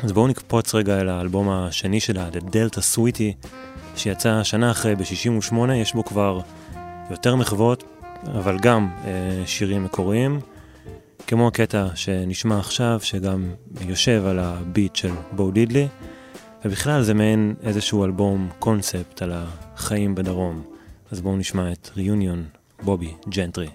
אז 0.02 0.12
בואו 0.12 0.28
נקפוץ 0.28 0.74
רגע 0.74 1.00
אל 1.00 1.08
האלבום 1.08 1.48
השני 1.48 2.00
שלה, 2.00 2.28
The 2.32 2.40
Delta 2.40 2.80
Sweetie, 2.94 3.48
שיצא 3.96 4.42
שנה 4.42 4.70
אחרי, 4.70 4.96
ב-68, 4.96 5.72
יש 5.72 5.94
בו 5.94 6.04
כבר 6.04 6.40
יותר 7.10 7.36
מחוות, 7.36 7.99
אבל 8.26 8.58
גם 8.58 8.88
uh, 9.02 9.06
שירים 9.46 9.84
מקוריים, 9.84 10.40
כמו 11.26 11.48
הקטע 11.48 11.86
שנשמע 11.94 12.58
עכשיו, 12.58 12.98
שגם 13.02 13.50
יושב 13.80 14.22
על 14.26 14.38
הביט 14.38 14.96
של 14.96 15.12
בואו 15.32 15.50
דידלי. 15.50 15.88
ובכלל 16.64 17.02
זה 17.02 17.14
מעין 17.14 17.54
איזשהו 17.62 18.04
אלבום 18.04 18.48
קונספט 18.58 19.22
על 19.22 19.32
החיים 19.34 20.14
בדרום. 20.14 20.62
אז 21.10 21.20
בואו 21.20 21.36
נשמע 21.36 21.72
את 21.72 21.90
ריוניון 21.96 22.44
בובי 22.82 23.14
ג'נטרי. 23.28 23.68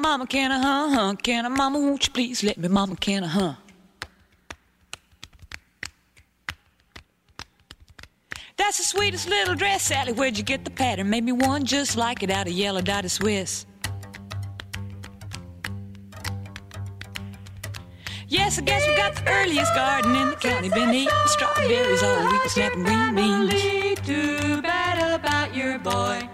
Mama, 0.00 0.26
can 0.26 0.50
I 0.50 0.58
huh, 0.58 0.88
hunt? 0.88 1.22
Can 1.22 1.44
I? 1.44 1.48
Mama, 1.48 1.78
won't 1.78 2.06
you 2.06 2.12
please 2.12 2.42
let 2.42 2.56
me? 2.56 2.68
Mama, 2.68 2.96
can 2.96 3.22
I 3.22 3.26
huh? 3.26 3.54
That's 8.56 8.78
the 8.78 8.84
sweetest 8.84 9.28
little 9.28 9.54
dress, 9.54 9.82
Sally. 9.82 10.12
Where'd 10.12 10.38
you 10.38 10.44
get 10.44 10.64
the 10.64 10.70
pattern? 10.70 11.10
Made 11.10 11.24
me 11.24 11.32
one 11.32 11.64
just 11.64 11.98
like 11.98 12.22
it 12.22 12.30
out 12.30 12.46
of 12.46 12.52
yellow 12.54 12.80
dotted 12.80 13.10
Swiss. 13.10 13.66
Yes, 18.26 18.58
I 18.58 18.62
guess 18.62 18.86
we 18.86 18.96
got 18.96 19.16
the 19.16 19.28
earliest 19.28 19.74
garden 19.74 20.16
in 20.16 20.30
the 20.30 20.36
county. 20.36 20.70
Been 20.70 20.94
eating 20.94 21.14
strawberries 21.26 22.02
all 22.02 22.30
week, 22.30 22.42
snapping 22.46 22.84
green 22.84 23.14
beans. 23.14 24.00
Too 24.00 24.62
bad 24.62 25.20
about 25.20 25.54
your 25.54 25.78
boy. 25.78 26.26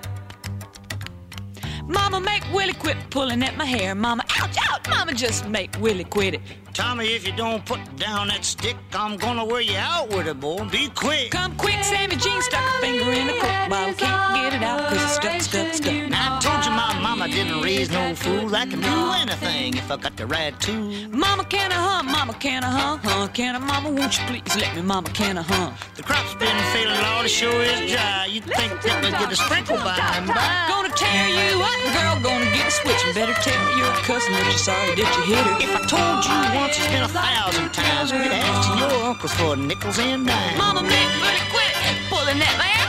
Mama, 1.88 2.20
make 2.20 2.42
Willie 2.53 2.75
quit 2.75 2.96
pulling 3.11 3.42
at 3.44 3.57
my 3.57 3.64
hair. 3.64 3.94
Mama, 3.94 4.25
ouch, 4.46 4.56
ouch. 4.70 4.88
Mama, 4.88 5.14
just 5.14 5.48
make 5.48 5.76
Willie 5.80 6.04
quit 6.04 6.35
it. 6.35 6.40
Tommy, 6.72 7.06
if 7.14 7.26
you 7.26 7.32
don't 7.32 7.64
put 7.64 7.80
down 7.96 8.28
that 8.28 8.44
stick, 8.44 8.76
I'm 8.92 9.16
gonna 9.16 9.44
wear 9.44 9.62
you 9.62 9.76
out 9.78 10.11
with 10.11 10.28
it, 10.28 10.38
boy. 10.38 10.64
Be 10.68 10.88
quick. 10.88 11.30
Come 11.30 11.56
quick, 11.56 11.82
Sammy 11.82 12.16
Jean 12.16 12.42
stuck 12.42 12.61
a 12.61 12.80
finger 12.80 13.11
in 13.12 13.26
the 13.28 13.32
coke 13.32 13.70
bottle. 13.70 13.94
Can't 13.94 14.35
get 14.37 14.52
it 14.52 14.62
out 14.62 14.87
cause 14.88 15.02
it's 15.02 15.14
stuck, 15.14 15.40
stuck, 15.40 15.72
stuck. 15.72 16.11
Now 16.11 16.37
I 16.37 16.40
told 16.40 16.64
you 16.64 16.70
my 16.70 17.00
mama 17.00 17.28
didn't 17.28 17.62
raise 17.62 17.90
no 17.90 18.14
fool. 18.14 18.54
I 18.54 18.66
can 18.66 18.80
do 18.80 18.96
anything 19.22 19.78
if 19.78 19.90
I 19.90 19.96
got 19.96 20.16
the 20.16 20.26
right 20.26 20.52
tool. 20.61 21.09
Mama, 21.09 21.44
can 21.44 21.72
I 21.72 21.76
hunt? 21.76 22.09
Mama, 22.11 22.35
can 22.35 22.62
I 22.62 22.68
hunt? 22.68 23.00
Huh? 23.04 23.28
Can 23.28 23.56
I? 23.56 23.59
Mama, 23.59 23.90
won't 23.90 24.18
you 24.18 24.24
please 24.26 24.56
let 24.56 24.76
me? 24.76 24.82
Mama, 24.82 25.09
can 25.11 25.38
I 25.38 25.42
hunt? 25.42 25.74
The 25.94 26.02
crop's 26.02 26.35
been 26.35 26.56
failing, 26.74 27.00
Lord, 27.00 27.24
it 27.24 27.30
sure 27.30 27.62
is 27.62 27.90
dry. 27.90 28.26
You'd 28.28 28.44
think 28.44 28.82
that 28.82 29.02
we'd 29.02 29.12
get 29.12 29.32
a 29.32 29.37
sprinkle 29.37 29.78
by 29.78 29.96
and 30.12 30.28
by. 30.28 30.66
Gonna 30.68 30.92
tear 30.92 31.28
you 31.32 31.56
up, 31.56 31.80
girl. 31.96 32.20
Gonna 32.20 32.52
get 32.52 32.68
a 32.68 32.70
switch. 32.70 33.00
And 33.06 33.14
better 33.14 33.32
tell 33.40 33.78
your 33.78 33.92
cousin 34.04 34.36
that 34.37 34.44
you're 34.44 34.59
sorry 34.59 34.92
that 34.92 35.11
you 35.16 35.22
hit 35.33 35.44
her. 35.44 35.57
If 35.64 35.72
I 35.72 35.83
told 35.88 36.20
you 36.29 36.37
once, 36.53 36.77
it's 36.77 36.88
been 36.92 37.05
a 37.05 37.09
thousand 37.09 37.72
times. 37.72 38.12
Quit 38.12 38.33
asking 38.33 38.79
your 38.85 38.92
uncles 39.09 39.33
for 39.33 39.57
nickels 39.57 39.99
and 39.99 40.27
dimes. 40.27 40.59
Mama, 40.59 40.83
make 40.83 41.11
Willie 41.20 41.46
quit 41.49 41.72
it. 41.72 41.96
Pulling 42.12 42.38
that 42.40 42.57
man. 42.61 42.85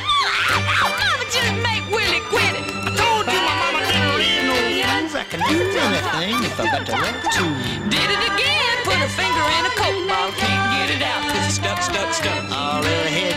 Mama, 0.68 1.24
just 1.32 1.54
make 1.64 1.84
Willie 1.88 2.24
quit 2.28 2.52
it. 2.52 2.66
I 2.84 2.92
told 2.96 3.24
you 3.32 3.40
my 3.40 3.56
mama 3.64 3.80
didn't 3.88 4.12
raise 4.20 4.44
no 4.44 4.56
fools. 4.56 5.16
I 5.16 5.24
can 5.24 5.40
do 5.48 5.56
anything 5.56 6.36
if 6.44 6.60
I 6.60 6.66
got 6.68 6.84
the 6.84 6.96
right 7.00 7.20
tool. 7.32 7.56
Did 7.88 8.08
it 8.12 8.24
again. 8.28 8.76
Put 8.84 9.00
her 9.00 9.12
finger 9.12 9.46
in 9.60 9.64
a 9.68 9.74
coke 9.80 10.04
bottle. 10.08 10.36
Can't 10.36 10.64
get 10.76 10.88
it 11.00 11.04
out 11.04 11.22
cause 11.32 11.48
it's 11.48 11.56
stuck, 11.56 11.80
stuck, 11.80 12.12
stuck. 12.12 12.44
All 12.52 12.82
right, 12.84 13.08
head 13.08 13.37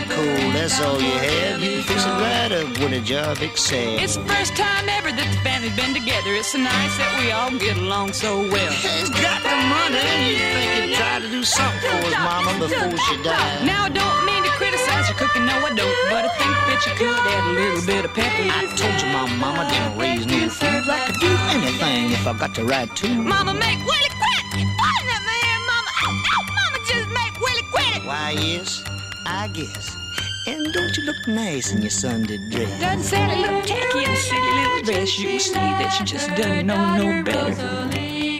that's 0.61 0.79
all 0.79 1.01
you 1.01 1.09
have. 1.09 1.61
You 1.61 1.81
fix 1.81 2.05
it 2.05 2.17
right 2.21 2.51
up 2.51 2.69
when 2.77 2.93
a 2.93 3.01
job 3.01 3.41
excels. 3.41 3.97
It's 4.01 4.15
the 4.15 4.25
first 4.29 4.53
time 4.55 4.85
ever 4.89 5.09
that 5.09 5.29
the 5.33 5.39
family's 5.41 5.73
been 5.73 5.93
together. 5.97 6.37
It's 6.37 6.53
so 6.53 6.61
nice 6.61 6.93
that 7.01 7.11
we 7.17 7.33
all 7.33 7.49
get 7.57 7.77
along 7.77 8.13
so 8.13 8.45
well. 8.45 8.69
He's 8.69 9.09
got 9.09 9.41
the 9.41 9.57
money. 9.73 9.97
You 10.29 10.37
think 10.37 10.69
he'd 10.77 10.95
try 11.01 11.17
to 11.17 11.29
do 11.29 11.41
something 11.41 11.81
for 11.81 12.05
his 12.05 12.13
mama 12.21 12.53
before 12.61 12.93
she 13.09 13.15
died. 13.25 13.65
Now 13.65 13.89
I 13.89 13.91
don't 13.91 14.21
mean 14.29 14.45
to 14.45 14.53
criticize 14.61 15.09
your 15.09 15.17
cooking, 15.17 15.49
no 15.49 15.57
I 15.65 15.73
don't, 15.73 15.97
but 16.13 16.29
I 16.29 16.31
think 16.37 16.53
that 16.69 16.79
you 16.85 16.93
could 16.93 17.09
add 17.09 17.43
a 17.49 17.53
little 17.57 17.83
bit 17.89 18.05
of 18.05 18.13
pepper. 18.13 18.45
I 18.45 18.69
told 18.77 18.95
you 19.01 19.09
my 19.09 19.25
mama 19.41 19.65
didn't 19.65 19.97
raise 19.97 20.25
no 20.29 20.45
fools. 20.45 20.85
I 20.85 21.09
could 21.09 21.17
do 21.17 21.31
anything 21.57 22.13
if 22.13 22.27
I 22.29 22.37
got 22.37 22.53
the 22.53 22.65
right 22.65 22.89
tool. 22.93 23.17
Mama, 23.17 23.57
make 23.57 23.81
Willie 23.81 24.13
quit! 24.13 24.43
Pardon 24.77 25.09
that 25.09 25.23
man, 25.25 25.57
Mama! 25.65 25.89
Ow, 26.05 26.13
ow, 26.13 26.41
Mama, 26.53 26.77
just 26.85 27.09
make 27.09 27.33
Willie 27.41 27.65
quit 27.73 27.97
it! 27.97 28.05
Why, 28.05 28.37
yes, 28.37 28.83
I 29.25 29.49
guess. 29.49 30.00
And 30.47 30.73
don't 30.73 30.97
you 30.97 31.03
look 31.03 31.27
nice 31.27 31.71
in 31.71 31.81
your 31.81 31.91
Sunday 31.91 32.37
dress? 32.49 32.79
Doesn't 32.79 33.03
Sally 33.03 33.41
look 33.41 33.63
tacky 33.63 34.03
in 34.03 34.09
a 34.09 34.15
silly 34.15 34.51
little 34.53 34.81
dress? 34.81 35.19
You 35.19 35.27
can 35.29 35.39
see 35.39 35.53
that 35.53 35.89
she 35.89 36.03
just 36.03 36.29
doesn't 36.29 36.65
know 36.65 36.95
no 36.95 37.23
better. 37.23 37.53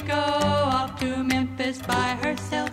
go 0.08 0.14
off 0.16 1.00
to 1.00 1.24
Memphis 1.24 1.78
by 1.80 2.18
herself. 2.24 2.72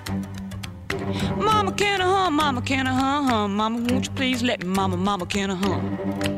Mama, 1.37 1.73
can 1.73 2.01
I 2.01 2.05
hum? 2.05 2.35
Mama, 2.37 2.63
can 2.63 2.87
I 2.87 2.95
hum? 2.95 3.29
hum? 3.29 3.57
Mama, 3.57 3.93
won't 3.93 4.07
you 4.07 4.13
please 4.13 4.43
let 4.43 4.63
me? 4.63 4.69
Mama, 4.69 4.97
Mama, 4.97 5.27
can 5.27 5.51
I 5.51 5.55
hum? 5.57 6.38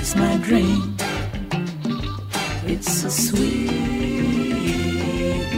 It's 0.00 0.16
my 0.16 0.36
dream. 0.38 0.96
It's 2.64 2.90
so 2.90 3.10
sweet, 3.10 3.68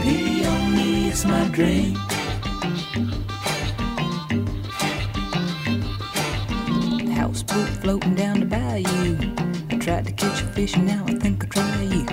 baby, 0.03 0.45
only 0.45 1.07
it's 1.07 1.23
my 1.23 1.47
dream. 1.47 1.93
The 7.05 7.13
houseboat 7.15 7.69
floating 7.81 8.15
down 8.15 8.41
the 8.41 8.45
bayou. 8.45 9.15
I 9.71 9.77
tried 9.77 10.07
to 10.07 10.11
catch 10.11 10.41
a 10.41 10.45
fish 10.47 10.75
and 10.75 10.87
now 10.87 11.05
I 11.07 11.13
think 11.13 11.45
I'll 11.45 11.49
try 11.49 11.81
you. 11.83 12.05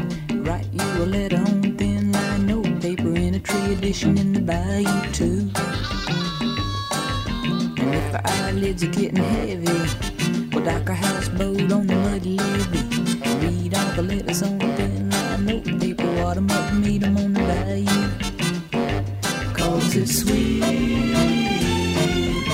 Write 0.43 0.69
you 0.73 0.89
a 1.03 1.07
letter 1.17 1.39
on 1.39 1.77
thin 1.77 2.13
line 2.13 2.47
note 2.47 2.81
paper 2.81 3.13
in 3.17 3.35
a 3.35 3.41
tree 3.41 3.73
edition 3.73 4.17
in 4.17 4.33
the 4.35 4.41
bayou 4.41 5.13
too. 5.13 5.51
And 7.83 7.95
if 8.01 8.13
The 8.13 8.21
eyelids 8.25 8.85
are 8.85 8.93
getting 8.93 9.17
heavy. 9.17 10.10
Dock 10.65 10.91
our 10.91 10.95
houseboat 10.95 11.73
on 11.73 11.87
the 11.87 11.95
muddy 11.97 12.37
levee. 12.37 12.85
Read 13.41 13.75
all 13.75 13.93
the 13.97 14.03
letters 14.03 14.43
on 14.43 14.59
thin 14.77 15.09
line 15.11 15.47
notepaper. 15.47 16.11
Wad 16.23 16.37
'em 16.37 16.51
up 16.51 16.73
meet 16.75 17.03
'em 17.03 17.17
on 17.17 17.33
the 17.33 17.41
bayou. 17.49 18.03
Cause 19.55 19.97
it's 19.97 20.19
sweet. 20.21 20.61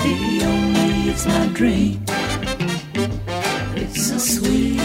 Baby, 0.02 0.44
only 0.52 1.10
it's 1.10 1.26
my 1.26 1.46
dream. 1.58 1.98
It's 3.74 3.98
so 4.06 4.18
sweet. 4.18 4.78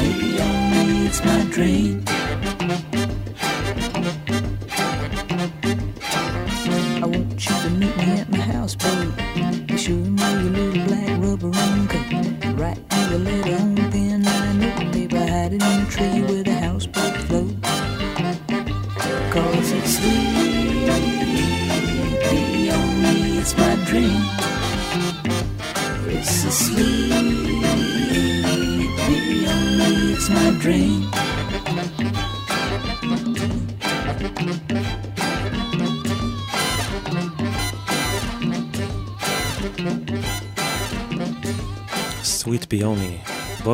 Baby, 0.00 0.30
only 0.48 1.06
it's 1.06 1.20
my 1.24 1.40
dream. 1.54 1.91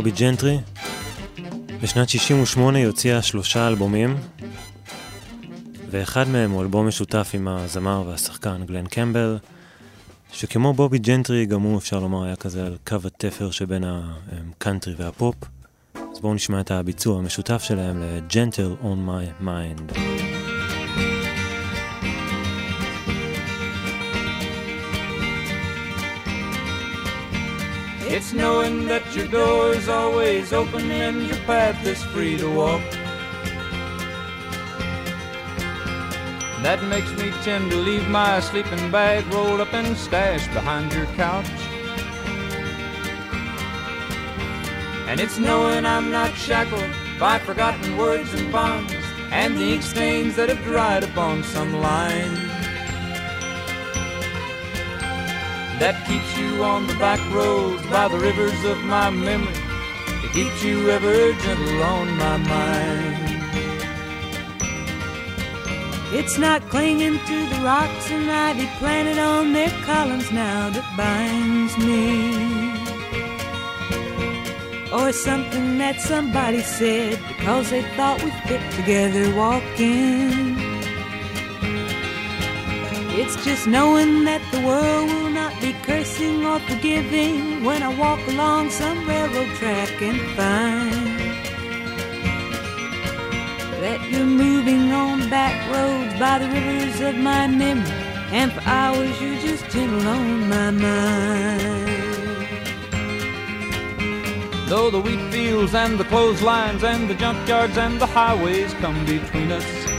בובי 0.09 0.21
ג'נטרי. 0.21 0.59
בשנת 1.83 2.09
68 2.09 2.79
היא 2.79 2.87
הוציאה 2.87 3.23
שלושה 3.23 3.69
אלבומים, 3.69 4.17
ואחד 5.91 6.29
מהם 6.29 6.51
הוא 6.51 6.63
אלבום 6.63 6.89
משותף 6.89 7.31
עם 7.35 7.49
הזמר 7.49 8.05
והשחקן 8.07 8.65
גלן 8.67 8.87
קמבל, 8.87 9.39
שכמו 10.33 10.73
בובי 10.73 10.99
ג'נטרי, 10.99 11.47
גם 11.47 11.63
הוא 11.63 11.79
אפשר 11.79 12.01
לומר 12.01 12.25
היה 12.25 12.37
כזה 12.37 12.67
על 12.67 12.77
קו 12.87 12.97
התפר 13.05 13.51
שבין 13.51 13.85
הקאנטרי 13.87 14.95
והפופ. 14.99 15.37
אז 15.95 16.21
בואו 16.21 16.35
נשמע 16.35 16.61
את 16.61 16.71
הביצוע 16.71 17.19
המשותף 17.19 17.63
שלהם 17.63 18.03
ל-Gentle 18.03 18.85
on 18.85 19.09
my 19.09 19.43
mind. 19.43 19.99
It's 28.19 28.33
knowing 28.33 28.87
that 28.87 29.15
your 29.15 29.29
door 29.29 29.71
is 29.75 29.89
always 29.89 30.53
open 30.53 30.91
and 30.91 31.25
your 31.29 31.37
path 31.47 31.87
is 31.87 32.03
free 32.03 32.37
to 32.39 32.53
walk. 32.53 32.83
That 36.65 36.83
makes 36.89 37.13
me 37.13 37.31
tend 37.45 37.71
to 37.71 37.77
leave 37.77 38.09
my 38.09 38.41
sleeping 38.41 38.91
bag 38.91 39.25
rolled 39.33 39.61
up 39.61 39.73
and 39.73 39.97
stashed 39.97 40.53
behind 40.53 40.93
your 40.93 41.07
couch. 41.15 41.47
And 45.07 45.21
it's 45.21 45.39
knowing 45.39 45.87
I'm 45.87 46.11
not 46.11 46.35
shackled 46.35 46.91
by 47.21 47.39
forgotten 47.39 47.97
words 47.97 48.35
and 48.35 48.51
bonds 48.51 48.93
and 49.31 49.57
the 49.57 49.75
ink 49.75 49.83
stains 49.85 50.35
that 50.35 50.49
have 50.49 50.65
dried 50.65 51.05
upon 51.05 51.45
some 51.45 51.73
line. 51.81 52.58
That 55.79 56.05
keeps 56.09 56.37
you 56.37 56.63
on 56.65 56.87
the 56.89 56.95
back 56.95 57.21
roads 57.33 57.87
by 57.87 58.09
the 58.09 58.19
rivers 58.19 58.65
of 58.65 58.79
my 58.85 59.11
memory. 59.11 59.55
It 60.25 60.33
keeps 60.33 60.65
you 60.65 60.91
ever 60.91 61.33
gentle 61.35 61.83
on 61.83 62.17
my 62.17 62.37
mind. 62.37 63.29
It's 66.11 66.37
not 66.39 66.63
clinging 66.69 67.19
to 67.19 67.49
the 67.51 67.61
rocks 67.63 68.11
and 68.11 68.31
ivy 68.31 68.67
planted 68.79 69.19
on 69.19 69.53
their 69.53 69.71
columns 69.85 70.33
now 70.33 70.71
that 70.71 70.97
binds 70.97 71.77
me. 71.79 72.49
Or 74.91 75.13
something 75.13 75.79
that 75.79 76.01
somebody 76.01 76.63
said 76.63 77.21
because 77.29 77.71
they 77.71 77.83
thought 77.95 78.23
we 78.25 78.31
fit 78.49 78.63
together 78.73 79.33
walking. 79.37 80.58
It's 83.21 83.35
just 83.45 83.67
knowing 83.67 84.23
that 84.27 84.41
the 84.53 84.61
world 84.61 85.11
will 85.11 85.31
not 85.31 85.61
be 85.61 85.73
cursing 85.83 86.47
or 86.47 86.61
forgiving 86.61 87.65
when 87.65 87.83
I 87.83 87.93
walk 87.99 88.25
along 88.29 88.71
some 88.71 89.09
railroad 89.09 89.57
track 89.57 89.91
and 90.01 90.21
find 90.37 91.19
that 93.83 94.09
you're 94.09 94.25
moving 94.25 94.93
on 94.93 95.29
back 95.29 95.57
roads 95.69 96.17
by 96.21 96.39
the 96.39 96.47
rivers 96.47 97.01
of 97.01 97.17
my 97.17 97.49
memory, 97.49 97.91
and 98.31 98.53
for 98.53 98.61
hours 98.61 99.21
you're 99.21 99.41
just 99.41 99.69
gentle 99.69 100.07
on 100.07 100.49
my 100.49 100.71
mind. 100.71 101.89
Though 104.69 104.91
the 104.93 105.01
wheat 105.01 105.33
fields 105.33 105.75
and 105.75 105.99
the 105.99 106.05
clotheslines 106.05 106.85
and 106.85 107.11
the 107.11 107.15
junkyards 107.15 107.77
and 107.79 108.01
the 108.01 108.07
highways 108.07 108.73
come 108.75 109.05
between 109.05 109.51
us. 109.51 109.98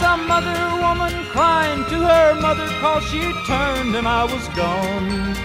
Some 0.00 0.30
other 0.30 0.62
woman 0.80 1.12
crying 1.26 1.84
to 1.90 1.98
her 2.10 2.34
mother 2.40 2.66
cause 2.80 3.04
she 3.04 3.20
turned 3.46 3.94
and 3.94 4.08
I 4.08 4.24
was 4.24 4.48
gone. 4.56 5.36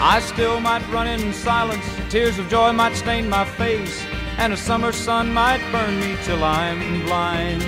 I 0.00 0.20
still 0.20 0.60
might 0.60 0.88
run 0.92 1.08
in 1.08 1.32
silence, 1.32 1.84
tears 2.10 2.38
of 2.38 2.48
joy 2.48 2.70
might 2.72 2.94
stain 2.94 3.28
my 3.28 3.44
face, 3.44 4.04
and 4.38 4.52
a 4.52 4.56
summer 4.56 4.92
sun 4.92 5.32
might 5.32 5.60
burn 5.72 5.98
me 5.98 6.16
till 6.22 6.44
I'm 6.44 7.02
blind. 7.06 7.64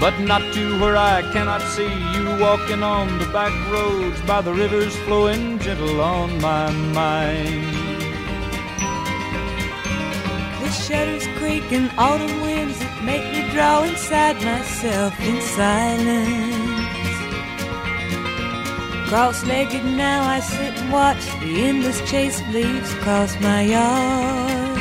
But 0.00 0.18
not 0.18 0.42
to 0.54 0.80
where 0.80 0.96
I 0.96 1.22
cannot 1.32 1.62
see 1.74 1.92
you 2.14 2.24
walking 2.40 2.82
on 2.82 3.06
the 3.20 3.26
back 3.26 3.54
roads 3.70 4.20
by 4.22 4.40
the 4.40 4.52
rivers 4.52 4.96
flowing 5.04 5.60
gentle 5.60 6.00
on 6.00 6.40
my 6.40 6.72
mind. 6.72 7.81
Shutters 10.72 11.26
creak 11.38 11.70
and 11.72 11.90
autumn 11.98 12.40
winds 12.40 12.78
that 12.78 13.04
make 13.04 13.24
me 13.32 13.50
draw 13.52 13.82
inside 13.82 14.36
myself 14.42 15.18
in 15.20 15.40
silence. 15.40 16.72
Cross-legged 19.08 19.84
now 19.84 20.22
I 20.22 20.40
sit 20.40 20.74
and 20.80 20.92
watch 20.92 21.24
the 21.40 21.62
endless 21.68 22.00
chase 22.10 22.40
of 22.40 22.48
leaves 22.48 22.92
cross 23.04 23.38
my 23.40 23.62
yard. 23.62 24.78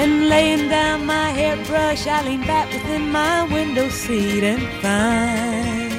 And 0.00 0.28
laying 0.28 0.68
down 0.68 1.06
my 1.06 1.30
hairbrush, 1.30 2.06
I 2.06 2.22
lean 2.22 2.42
back 2.42 2.70
within 2.72 3.10
my 3.10 3.44
window 3.44 3.88
seat 3.88 4.44
and 4.44 4.62
find 4.82 5.92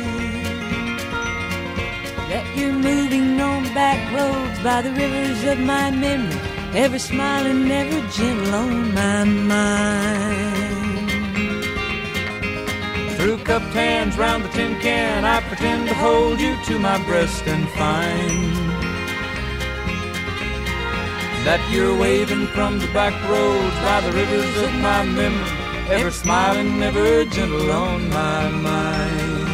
that 2.29 2.45
you're 2.55 2.71
moving 2.71 3.41
on 3.41 3.63
back 3.73 3.99
roads 4.13 4.59
by 4.63 4.83
the 4.83 4.91
rivers 4.91 5.43
of 5.43 5.59
my 5.59 5.89
memory, 5.89 6.48
ever 6.73 6.99
smiling, 6.99 7.71
ever 7.71 8.07
gentle 8.09 8.53
on 8.53 8.93
my 8.93 9.23
mind. 9.23 11.09
Through 13.17 13.39
cupped 13.39 13.73
hands 13.73 14.17
round 14.17 14.43
the 14.45 14.49
tin 14.49 14.79
can, 14.79 15.25
I 15.25 15.41
pretend 15.41 15.87
to 15.89 15.95
hold 15.95 16.39
you 16.39 16.55
to 16.65 16.79
my 16.79 17.03
breast 17.05 17.45
and 17.47 17.67
find 17.69 18.55
that 21.45 21.59
you're 21.71 21.97
waving 21.97 22.47
from 22.47 22.79
the 22.79 22.87
back 22.87 23.13
roads 23.29 23.75
by 23.81 24.01
the 24.01 24.11
rivers 24.11 24.57
of 24.61 24.73
my 24.75 25.03
memory, 25.03 25.49
ever 25.89 26.11
smiling, 26.11 26.81
ever 26.83 27.25
gentle 27.25 27.71
on 27.71 28.09
my 28.09 28.49
mind. 28.49 29.48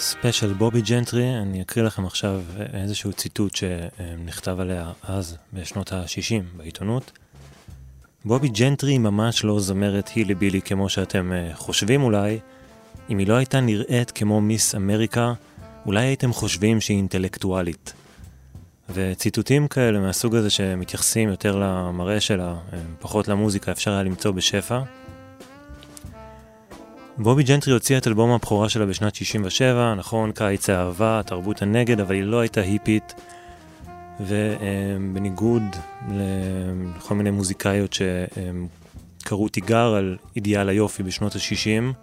ספיישל 0.00 0.52
בובי 0.52 0.80
ג'נטרי, 0.80 1.38
אני 1.38 1.62
אקריא 1.62 1.84
לכם 1.84 2.06
עכשיו 2.06 2.42
איזשהו 2.72 3.12
ציטוט 3.12 3.56
שנכתב 3.56 4.60
עליה 4.60 4.92
אז, 5.02 5.36
בשנות 5.52 5.92
ה-60 5.92 6.56
בעיתונות. 6.56 7.12
בובי 8.24 8.48
ג'נטרי 8.48 8.98
ממש 8.98 9.44
לא 9.44 9.60
זמרת 9.60 10.08
הילי 10.14 10.34
בילי 10.34 10.62
כמו 10.62 10.88
שאתם 10.88 11.32
אה, 11.32 11.50
חושבים 11.54 12.02
אולי. 12.02 12.38
אם 13.10 13.18
היא 13.18 13.26
לא 13.26 13.34
הייתה 13.34 13.60
נראית 13.60 14.10
כמו 14.10 14.40
מיס 14.40 14.74
אמריקה, 14.74 15.32
אולי 15.86 16.04
הייתם 16.04 16.32
חושבים 16.32 16.80
שהיא 16.80 16.96
אינטלקטואלית. 16.96 17.92
וציטוטים 18.90 19.68
כאלה 19.68 19.98
מהסוג 19.98 20.34
הזה 20.34 20.50
שמתייחסים 20.50 21.28
יותר 21.28 21.56
למראה 21.56 22.20
שלה, 22.20 22.54
אה, 22.72 22.78
פחות 22.98 23.28
למוזיקה, 23.28 23.72
אפשר 23.72 23.90
היה 23.90 24.02
למצוא 24.02 24.30
בשפע. 24.30 24.80
בובי 27.20 27.42
ג'נטרי 27.42 27.72
הוציאה 27.72 27.98
את 27.98 28.06
אלבום 28.06 28.30
הבכורה 28.30 28.68
שלה 28.68 28.86
בשנת 28.86 29.14
67, 29.14 29.94
נכון, 29.94 30.32
קיץ 30.32 30.70
האהבה, 30.70 31.20
תרבות 31.26 31.62
הנגד, 31.62 32.00
אבל 32.00 32.14
היא 32.14 32.22
לא 32.22 32.40
הייתה 32.40 32.60
היפית, 32.60 33.14
ובניגוד 34.20 35.62
לכל 36.96 37.14
מיני 37.14 37.30
מוזיקאיות 37.30 37.96
שקראו 39.22 39.48
תיגר 39.48 39.94
על 39.94 40.16
אידיאל 40.36 40.68
היופי 40.68 41.02
בשנות 41.02 41.36
ה-60, 41.36 41.94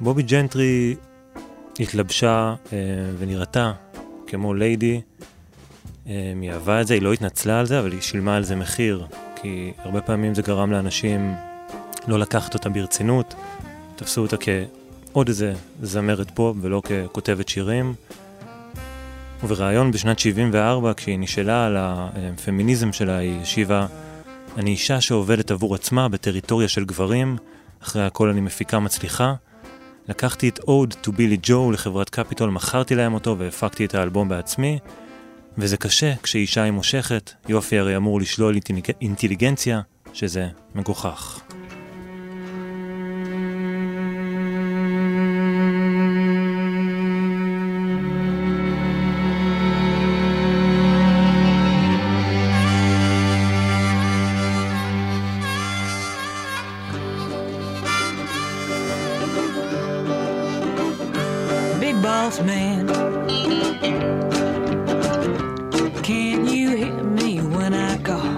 בובי 0.00 0.22
ג'נטרי 0.22 0.96
התלבשה 1.80 2.54
אה, 2.72 2.78
ונראתה 3.18 3.72
כמו 4.26 4.54
ליידי, 4.54 5.00
אה, 6.06 6.32
היא 6.42 6.52
אהבה 6.52 6.80
את 6.80 6.86
זה, 6.86 6.94
היא 6.94 7.02
לא 7.02 7.12
התנצלה 7.12 7.60
על 7.60 7.66
זה, 7.66 7.80
אבל 7.80 7.92
היא 7.92 8.00
שילמה 8.00 8.36
על 8.36 8.44
זה 8.44 8.56
מחיר, 8.56 9.06
כי 9.42 9.72
הרבה 9.78 10.00
פעמים 10.00 10.34
זה 10.34 10.42
גרם 10.42 10.72
לאנשים 10.72 11.34
לא 12.08 12.18
לקחת 12.18 12.54
אותה 12.54 12.68
ברצינות, 12.68 13.34
תפסו 13.96 14.22
אותה 14.22 14.36
כעוד 14.36 15.28
איזה 15.28 15.54
זמרת 15.82 16.30
פופ 16.30 16.56
ולא 16.60 16.82
ככותבת 16.84 17.48
שירים. 17.48 17.94
ובריאיון 19.42 19.90
בשנת 19.90 20.18
74, 20.18 20.92
כשהיא 20.96 21.18
נשאלה 21.18 21.66
על 21.66 21.76
הפמיניזם 21.78 22.92
שלה, 22.92 23.16
היא 23.16 23.40
השיבה, 23.40 23.86
אני 24.56 24.70
אישה 24.70 25.00
שעובדת 25.00 25.50
עבור 25.50 25.74
עצמה 25.74 26.08
בטריטוריה 26.08 26.68
של 26.68 26.84
גברים, 26.84 27.36
אחרי 27.82 28.06
הכל 28.06 28.28
אני 28.28 28.40
מפיקה 28.40 28.78
מצליחה. 28.78 29.34
לקחתי 30.08 30.48
את 30.48 30.58
אוד 30.58 30.94
טו 31.00 31.12
בילי 31.12 31.36
ג'ו 31.42 31.70
לחברת 31.72 32.10
קפיטול, 32.10 32.50
מכרתי 32.50 32.94
להם 32.94 33.14
אותו 33.14 33.38
והפקתי 33.38 33.84
את 33.84 33.94
האלבום 33.94 34.28
בעצמי, 34.28 34.78
וזה 35.58 35.76
קשה 35.76 36.12
כשאישה 36.22 36.62
היא 36.62 36.72
מושכת, 36.72 37.30
יופי 37.48 37.78
הרי 37.78 37.96
אמור 37.96 38.20
לשלול 38.20 38.58
אינטליגנציה, 39.00 39.80
שזה 40.12 40.48
מגוחך. 40.74 41.40
lost 62.26 62.44
man. 62.44 62.88
Can 66.02 66.44
you 66.48 66.76
hear 66.76 67.02
me 67.04 67.38
when 67.38 67.72
I 67.72 67.96
call? 67.98 68.32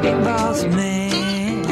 Big 0.00 0.16
boss 0.22 0.62
man. 0.62 1.64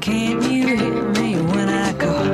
Can 0.00 0.34
you 0.52 0.76
hear 0.76 1.02
me 1.18 1.34
when 1.52 1.68
I 1.68 1.92
call? 2.02 2.26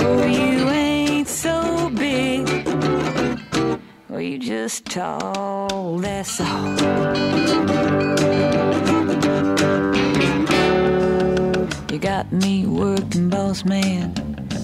Oh, 0.00 0.26
you 0.26 0.68
ain't 0.68 1.28
so 1.28 1.88
big. 1.96 2.46
or 4.10 4.20
you 4.20 4.38
just 4.38 4.84
tall, 4.84 5.96
that's 5.98 6.40
all. 6.42 6.93
You 11.90 11.98
got 12.00 12.32
me 12.32 12.66
working 12.66 13.28
boss 13.28 13.64
man, 13.64 14.14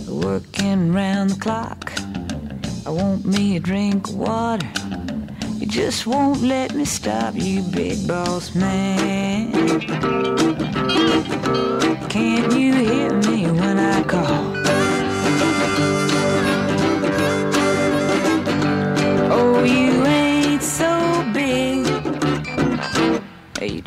working 0.09 0.93
round 0.93 1.31
the 1.31 1.37
clock. 1.39 1.93
I 2.87 2.91
want 2.91 3.25
me 3.25 3.57
a 3.57 3.61
drink 3.61 4.09
of 4.09 4.17
water. 4.17 4.67
You 5.59 5.67
just 5.67 6.07
won't 6.07 6.43
let 6.43 6.75
me 6.75 6.85
stop, 6.85 7.35
you 7.35 7.63
big 7.63 8.09
boss 8.09 8.55
man. 8.55 9.53
Can't 12.09 12.53
you 12.53 12.75
hear 12.75 13.13
me 13.13 13.45
when 13.47 13.79
I 13.79 14.03
call? 14.03 14.57
Oh, 19.31 19.63
you 19.63 20.00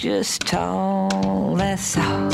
just 0.04 0.42
tall, 0.42 1.56
that's 1.56 1.98
all. 1.98 2.30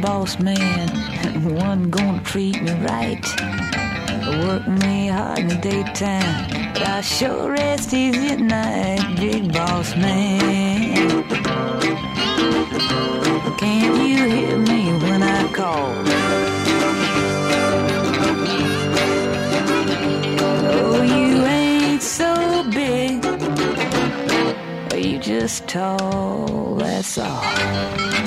Boss 0.00 0.38
man, 0.38 0.88
one 1.54 1.90
gonna 1.90 2.22
treat 2.22 2.62
me 2.62 2.72
right. 2.84 3.24
Work 4.46 4.66
me 4.68 5.08
hard 5.08 5.40
in 5.40 5.48
the 5.48 5.56
daytime, 5.56 6.72
but 6.72 6.82
I 6.82 7.00
sure 7.00 7.50
rest 7.50 7.92
easy 7.92 8.28
at 8.28 8.40
night, 8.40 9.16
big 9.16 9.52
boss 9.52 9.96
man. 9.96 11.24
Can't 13.58 13.96
you 13.96 14.24
hear 14.26 14.58
me 14.58 14.92
when 15.04 15.22
I 15.22 15.52
call? 15.52 15.94
Oh, 20.74 21.02
you 21.02 21.44
ain't 21.44 22.02
so 22.02 22.64
big, 22.70 23.24
you 25.04 25.18
just 25.18 25.66
tall, 25.68 26.76
that's 26.76 27.18
all. 27.18 28.21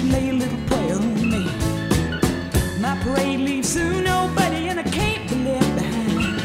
you 0.00 0.12
lay 0.12 0.28
a 0.28 0.32
little 0.32 0.58
prayer 0.66 0.94
on 0.94 1.30
me. 1.30 1.44
My 2.78 2.96
parade 3.02 3.40
leaves 3.40 3.68
soon, 3.68 4.04
nobody, 4.04 4.68
and 4.68 4.78
I 4.78 4.84
can't 4.84 5.28
be 5.28 5.34
left 5.36 5.74
behind. 5.74 6.40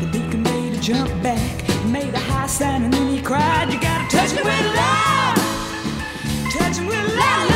The 0.00 0.08
deacon 0.12 0.42
made 0.42 0.74
a 0.74 0.80
jump 0.80 1.10
back, 1.22 1.64
made 1.86 2.12
a 2.12 2.18
high 2.18 2.46
sign, 2.46 2.84
and 2.84 2.92
then 2.92 3.08
he 3.08 3.22
cried, 3.22 3.72
You 3.72 3.80
gotta 3.80 4.08
touch 4.14 4.32
me 4.32 4.42
with 4.42 4.66
love, 4.74 5.36
touch 6.52 6.78
me 6.80 6.88
with 6.88 7.16
love. 7.16 7.55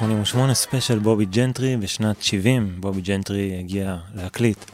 88 0.00 0.54
ספיישל 0.54 0.98
בובי 0.98 1.24
ג'נטרי 1.24 1.76
בשנת 1.76 2.22
70. 2.22 2.76
בובי 2.80 3.00
ג'נטרי 3.00 3.58
הגיע 3.58 3.96
להקליט 4.14 4.64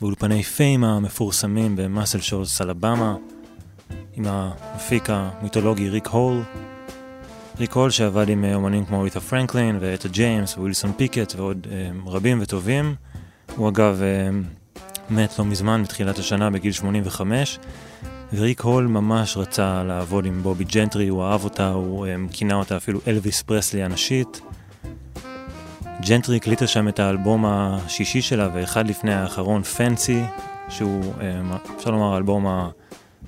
באולפני 0.00 0.42
פיים 0.42 0.84
המפורסמים 0.84 1.76
במאסל 1.76 2.20
שולס 2.20 2.60
אלבמה 2.60 3.16
עם 4.14 4.24
המפיק 4.26 5.10
המיתולוגי 5.10 5.88
ריק 5.88 6.06
הול. 6.06 6.42
ריק 7.58 7.72
הול 7.72 7.90
שעבד 7.90 8.28
עם 8.28 8.44
אומנים 8.54 8.84
כמו 8.84 9.02
ריטה 9.02 9.20
פרנקלין 9.20 9.78
ואתה 9.80 10.08
ג'יימס 10.08 10.56
ווילסון 10.56 10.92
פיקט 10.96 11.34
ועוד 11.36 11.66
um, 11.66 12.08
רבים 12.08 12.38
וטובים. 12.42 12.94
הוא 13.56 13.68
אגב 13.68 14.00
um, 14.00 15.12
מת 15.12 15.38
לא 15.38 15.44
מזמן, 15.44 15.82
בתחילת 15.82 16.18
השנה, 16.18 16.50
בגיל 16.50 16.72
85. 16.72 17.58
וריק 18.32 18.60
הול 18.60 18.86
ממש 18.86 19.36
רצה 19.36 19.82
לעבוד 19.82 20.26
עם 20.26 20.42
בובי 20.42 20.64
ג'נטרי, 20.64 21.08
הוא 21.08 21.24
אהב 21.24 21.44
אותה, 21.44 21.68
הוא 21.68 22.06
um, 22.06 22.32
כינה 22.32 22.54
אותה 22.54 22.76
אפילו 22.76 23.00
אלוויס 23.06 23.42
פרסלי 23.42 23.82
הנשית. 23.82 24.40
ג'נטרי 26.08 26.36
הקליטה 26.36 26.66
שם 26.66 26.88
את 26.88 26.98
האלבום 26.98 27.44
השישי 27.46 28.22
שלה, 28.22 28.48
ואחד 28.54 28.86
לפני 28.86 29.14
האחרון, 29.14 29.62
פנסי, 29.62 30.22
שהוא, 30.68 31.14
um, 31.18 31.70
אפשר 31.76 31.90
לומר, 31.90 32.14
האלבום 32.14 32.70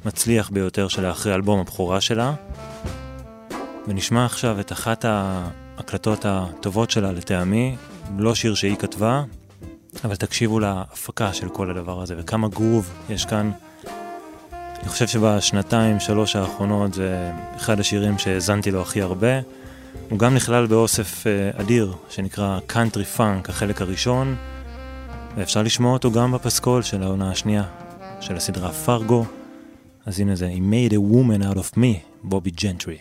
המצליח 0.04 0.50
ביותר 0.50 0.88
שלה 0.88 1.10
אחרי 1.10 1.34
אלבום 1.34 1.60
הבכורה 1.60 2.00
שלה. 2.00 2.34
ונשמע 3.88 4.24
עכשיו 4.24 4.60
את 4.60 4.72
אחת 4.72 5.04
ההקלטות 5.04 6.24
הטובות 6.28 6.90
שלה 6.90 7.12
לטעמי, 7.12 7.76
לא 8.18 8.34
שיר 8.34 8.54
שהיא 8.54 8.76
כתבה, 8.76 9.22
אבל 10.04 10.16
תקשיבו 10.16 10.60
להפקה 10.60 11.32
של 11.32 11.48
כל 11.48 11.70
הדבר 11.70 12.02
הזה, 12.02 12.14
וכמה 12.18 12.48
גרוב 12.48 12.90
יש 13.08 13.24
כאן. 13.24 13.50
אני 14.80 14.88
חושב 14.88 15.06
שבשנתיים, 15.06 16.00
שלוש 16.00 16.36
האחרונות 16.36 16.94
זה 16.94 17.32
אחד 17.56 17.80
השירים 17.80 18.18
שהאזנתי 18.18 18.70
לו 18.70 18.82
הכי 18.82 19.02
הרבה. 19.02 19.40
הוא 20.10 20.18
גם 20.18 20.34
נכלל 20.34 20.66
באוסף 20.66 21.24
uh, 21.24 21.60
אדיר 21.60 21.92
שנקרא 22.08 22.58
Country 22.68 23.18
Funk, 23.18 23.48
החלק 23.48 23.82
הראשון, 23.82 24.36
ואפשר 25.36 25.62
לשמוע 25.62 25.92
אותו 25.92 26.12
גם 26.12 26.32
בפסקול 26.32 26.82
של 26.82 27.02
העונה 27.02 27.30
השנייה 27.30 27.64
של 28.20 28.36
הסדרה 28.36 28.72
פרגו. 28.72 29.24
אז 30.06 30.20
הנה 30.20 30.34
זה, 30.34 30.50
He 30.56 30.58
made 30.58 30.92
a 30.92 30.96
woman 31.14 31.42
out 31.42 31.58
of 31.58 31.78
me, 31.78 32.22
בובי 32.22 32.50
ג'נטרי. 32.50 32.98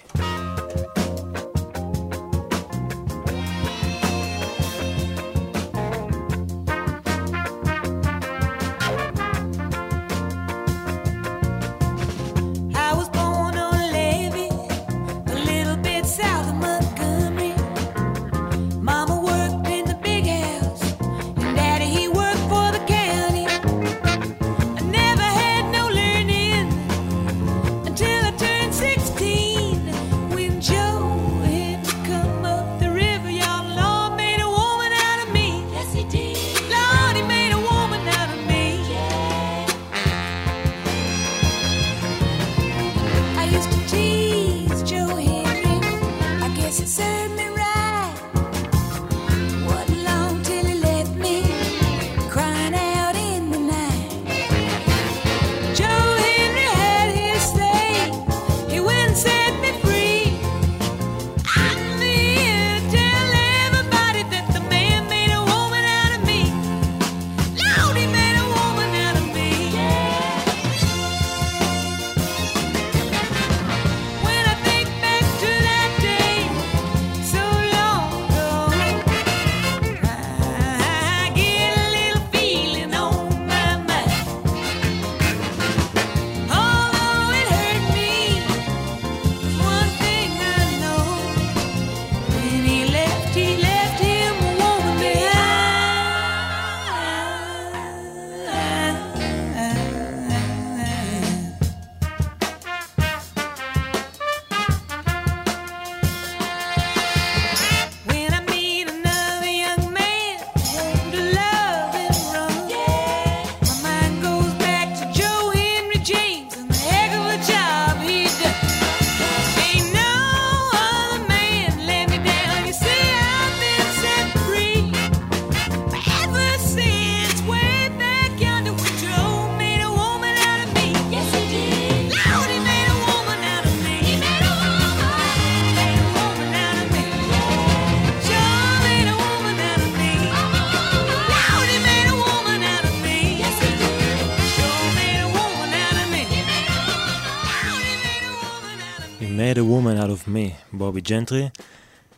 בובי 150.73 151.01
ג'נטרי, 151.01 151.47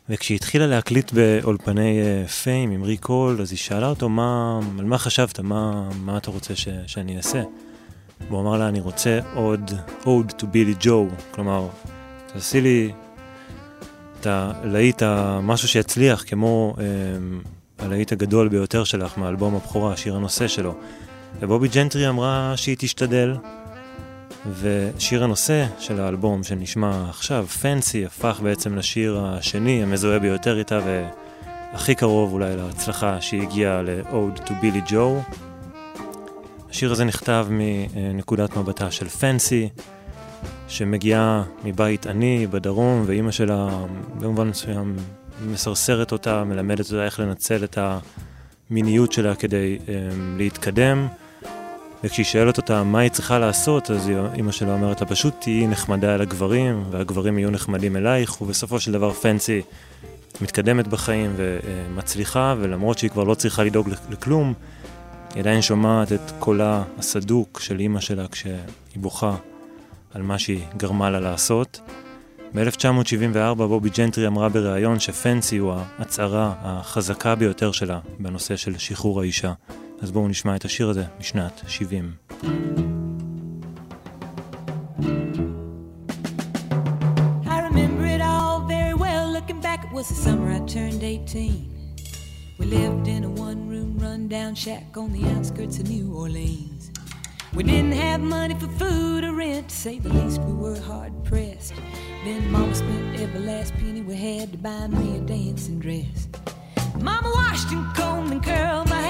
וכשהיא 0.09 0.35
התחילה 0.35 0.67
להקליט 0.67 1.11
באולפני 1.11 2.01
uh, 2.01 2.29
פיים 2.29 2.71
עם 2.71 2.83
ריק 2.83 3.05
הול, 3.05 3.41
אז 3.41 3.51
היא 3.51 3.57
שאלה 3.57 3.89
אותו, 3.89 4.09
מה, 4.09 4.59
על 4.79 4.85
מה 4.85 4.97
חשבת, 4.97 5.39
מה, 5.39 5.89
מה 5.95 6.17
אתה 6.17 6.31
רוצה 6.31 6.55
ש, 6.55 6.67
שאני 6.87 7.17
אעשה? 7.17 7.43
והוא 8.27 8.41
אמר 8.41 8.57
לה, 8.57 8.67
אני 8.67 8.79
רוצה 8.79 9.19
עוד 9.33 9.71
עוד 10.03 10.31
to 10.39 10.45
בילי 10.45 10.73
ג'ו, 10.79 11.07
כלומר, 11.31 11.67
תעשי 12.33 12.61
לי 12.61 12.91
את 14.19 14.27
הלהיט, 14.27 15.03
משהו 15.41 15.67
שיצליח, 15.67 16.23
כמו 16.27 16.75
um, 16.77 17.47
הלהיט 17.79 18.11
הגדול 18.11 18.47
ביותר 18.47 18.83
שלך 18.83 19.17
מאלבום 19.17 19.55
הבכורה, 19.55 19.97
שיר 19.97 20.15
הנושא 20.15 20.47
שלו. 20.47 20.75
ובובי 21.39 21.67
ג'נטרי 21.67 22.09
אמרה 22.09 22.53
שהיא 22.55 22.75
תשתדל, 22.79 23.35
ושיר 24.51 25.23
הנושא 25.23 25.65
של 25.79 26.01
האלבום 26.01 26.43
שנשמע 26.43 27.09
עכשיו, 27.09 27.45
פנסי, 27.47 28.05
הפך 28.05 28.39
בעצם 28.43 28.75
לשיר 28.75 29.19
השני, 29.19 29.83
המזוהה 29.83 30.19
ביותר 30.19 30.59
איתה 30.59 30.79
והכי 31.73 31.95
קרוב 31.95 32.33
אולי 32.33 32.55
להצלחה 32.55 33.21
שהגיעה 33.21 33.81
ל-Ode 33.81 34.39
to 34.39 34.51
Billy 34.51 34.89
Joe. 34.89 35.35
השיר 36.69 36.91
הזה 36.91 37.05
נכתב 37.05 37.47
מנקודת 37.49 38.57
מבטה 38.57 38.91
של 38.91 39.09
פנסי, 39.09 39.69
שמגיעה 40.67 41.43
מבית 41.63 42.07
עני 42.07 42.47
בדרום, 42.47 43.03
ואימא 43.05 43.31
שלה 43.31 43.69
במובן 44.19 44.47
מסוים 44.47 44.95
מסרסרת 45.45 46.11
אותה, 46.11 46.43
מלמדת 46.43 46.85
אותה 46.85 47.05
איך 47.05 47.19
לנצל 47.19 47.63
את 47.63 47.77
המיניות 48.69 49.11
שלה 49.11 49.35
כדי 49.35 49.77
um, 49.85 49.89
להתקדם. 50.37 51.07
וכשהיא 52.03 52.25
שואלת 52.25 52.57
אותה 52.57 52.83
מה 52.83 52.99
היא 52.99 53.09
צריכה 53.11 53.39
לעשות, 53.39 53.91
אז 53.91 54.11
אימא 54.33 54.51
שלה 54.51 54.73
אומרת 54.73 55.01
לה 55.01 55.07
פשוט 55.07 55.33
תהיי 55.39 55.67
נחמדה 55.67 56.15
אל 56.15 56.21
הגברים, 56.21 56.83
והגברים 56.91 57.39
יהיו 57.39 57.51
נחמדים 57.51 57.97
אלייך, 57.97 58.41
ובסופו 58.41 58.79
של 58.79 58.91
דבר 58.91 59.13
פנסי 59.13 59.61
מתקדמת 60.41 60.87
בחיים 60.87 61.33
ומצליחה, 61.35 62.55
ולמרות 62.59 62.97
שהיא 62.97 63.09
כבר 63.11 63.23
לא 63.23 63.35
צריכה 63.35 63.63
לדאוג 63.63 63.89
לכלום, 64.09 64.53
היא 65.33 65.41
עדיין 65.41 65.61
שומעת 65.61 66.11
את 66.11 66.31
קולה 66.39 66.83
הסדוק 66.97 67.59
של 67.59 67.79
אימא 67.79 67.99
שלה 67.99 68.27
כשהיא 68.27 68.55
בוכה 68.95 69.35
על 70.13 70.21
מה 70.21 70.39
שהיא 70.39 70.63
גרמה 70.77 71.09
לה 71.09 71.19
לעשות. 71.19 71.79
ב-1974 72.55 73.55
בובי 73.55 73.89
ג'נטרי 73.89 74.27
אמרה 74.27 74.49
בריאיון 74.49 74.99
שפנסי 74.99 75.57
הוא 75.57 75.73
ההצהרה 75.99 76.53
החזקה 76.61 77.35
ביותר 77.35 77.71
שלה 77.71 77.99
בנושא 78.19 78.55
של 78.55 78.77
שחרור 78.77 79.21
האישה. 79.21 79.53
אז 80.02 80.10
בואו 80.10 80.28
נשמע 80.28 80.56
את 80.56 80.64
השיר 80.64 80.90
הזה 80.90 81.04
משנת 81.20 81.62
70. 81.66 82.12
I 87.46 87.60
remember 87.68 88.04
it 88.06 88.20
all 88.20 88.60
very 88.76 88.94
well. 88.94 89.24
Looking 89.38 89.60
back, 89.60 89.80
it 89.84 89.92
was 89.92 90.08
the 90.08 90.14
summer 90.26 90.48
I 90.50 90.60
turned 90.76 91.02
18. 91.02 91.78
We 92.58 92.66
lived 92.66 93.06
in 93.08 93.24
a 93.24 93.30
one 93.30 93.68
room 93.68 93.98
rundown 93.98 94.54
shack 94.54 94.96
on 94.96 95.12
the 95.12 95.24
outskirts 95.34 95.78
of 95.80 95.88
New 95.88 96.06
Orleans. 96.22 96.90
We 97.54 97.62
didn't 97.62 97.92
have 97.92 98.20
money 98.20 98.54
for 98.54 98.68
food 98.82 99.24
or 99.24 99.32
rent, 99.32 99.68
to 99.70 99.76
say 99.84 99.98
the 99.98 100.10
least, 100.10 100.40
we 100.42 100.52
were 100.52 100.78
hard 100.78 101.12
pressed. 101.24 101.72
Then 102.24 102.50
Mama 102.52 102.74
spent 102.74 103.20
every 103.20 103.40
last 103.40 103.72
penny 103.74 104.02
we 104.02 104.16
had 104.16 104.52
to 104.52 104.58
buy 104.58 104.86
me 104.88 105.16
a 105.18 105.20
dancing 105.20 105.78
dress. 105.78 106.28
Mama 107.00 107.30
washed 107.34 107.70
and 107.72 107.86
combed 107.94 108.32
and 108.32 108.42
curled 108.42 108.88
my 108.90 109.00
hair, 109.00 109.01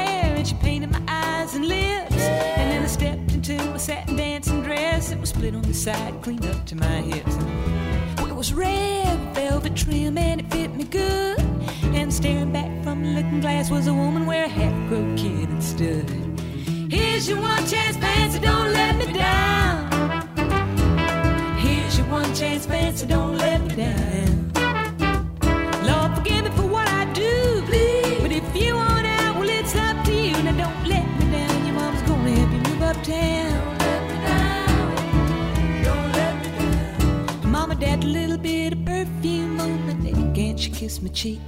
and 0.44 0.50
she 0.50 0.56
painted 0.56 0.91
my 0.91 1.02
eyes 1.08 1.56
and 1.56 1.66
lips. 1.66 2.12
And 2.12 2.72
then 2.72 2.84
I 2.84 2.88
stepped 2.88 3.32
into 3.32 3.56
a 3.74 3.80
satin 3.80 4.18
dancing 4.18 4.62
dress. 4.62 5.10
It 5.10 5.20
was 5.22 5.30
split 5.30 5.56
on 5.56 5.62
the 5.62 5.74
side, 5.74 6.22
cleaned 6.22 6.46
up 6.46 6.66
to 6.66 6.76
my 6.76 6.98
hips. 7.12 7.38
It 8.20 8.36
was 8.36 8.54
red 8.54 9.34
velvet 9.34 9.74
trim, 9.74 10.18
and 10.18 10.41
it 10.41 10.52
fit 10.52 10.76
me 10.76 10.84
good. 10.84 11.39
And 11.96 12.14
staring 12.14 12.52
back 12.52 12.84
from 12.84 13.04
the 13.04 13.12
looking 13.12 13.39
glass 13.39 13.72
was 13.72 13.88
a 13.88 13.94
woman 13.94 14.26
where 14.26 14.44
a 14.44 14.50
half-grown 14.50 15.16
kid 15.16 15.48
had 15.48 15.64
stood. 15.64 16.10
Here's 16.91 17.30
your 17.30 17.39
one 17.39 17.66
chance, 17.66 17.96
fancy, 17.96 18.39
don't 18.39 18.74
let 18.74 18.98
me 18.98 19.14
down. 19.14 20.28
Here's 21.60 21.98
your 21.98 22.08
one 22.08 22.36
chance, 22.36 22.66
fancy, 22.66 23.06
don't 23.06 23.38
let 23.38 23.62
me 23.62 23.76
down. 23.78 24.32
Kissed 40.84 41.01
my 41.01 41.07
cheek. 41.09 41.39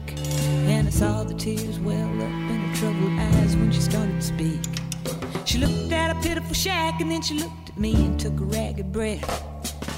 And 0.71 0.87
I 0.87 0.91
saw 0.91 1.25
the 1.25 1.33
tears 1.33 1.77
well 1.81 2.09
up 2.21 2.51
in 2.53 2.59
her 2.67 2.75
troubled 2.77 3.19
eyes 3.19 3.53
when 3.57 3.69
she 3.69 3.81
started 3.81 4.15
to 4.15 4.21
speak. 4.21 4.61
She 5.45 5.57
looked 5.57 5.91
at 5.91 6.15
a 6.15 6.15
pitiful 6.21 6.53
shack 6.53 7.01
and 7.01 7.11
then 7.11 7.21
she 7.21 7.33
looked 7.33 7.67
at 7.67 7.77
me 7.77 7.93
and 8.05 8.17
took 8.17 8.39
a 8.39 8.45
ragged 8.45 8.93
breath. 8.93 9.27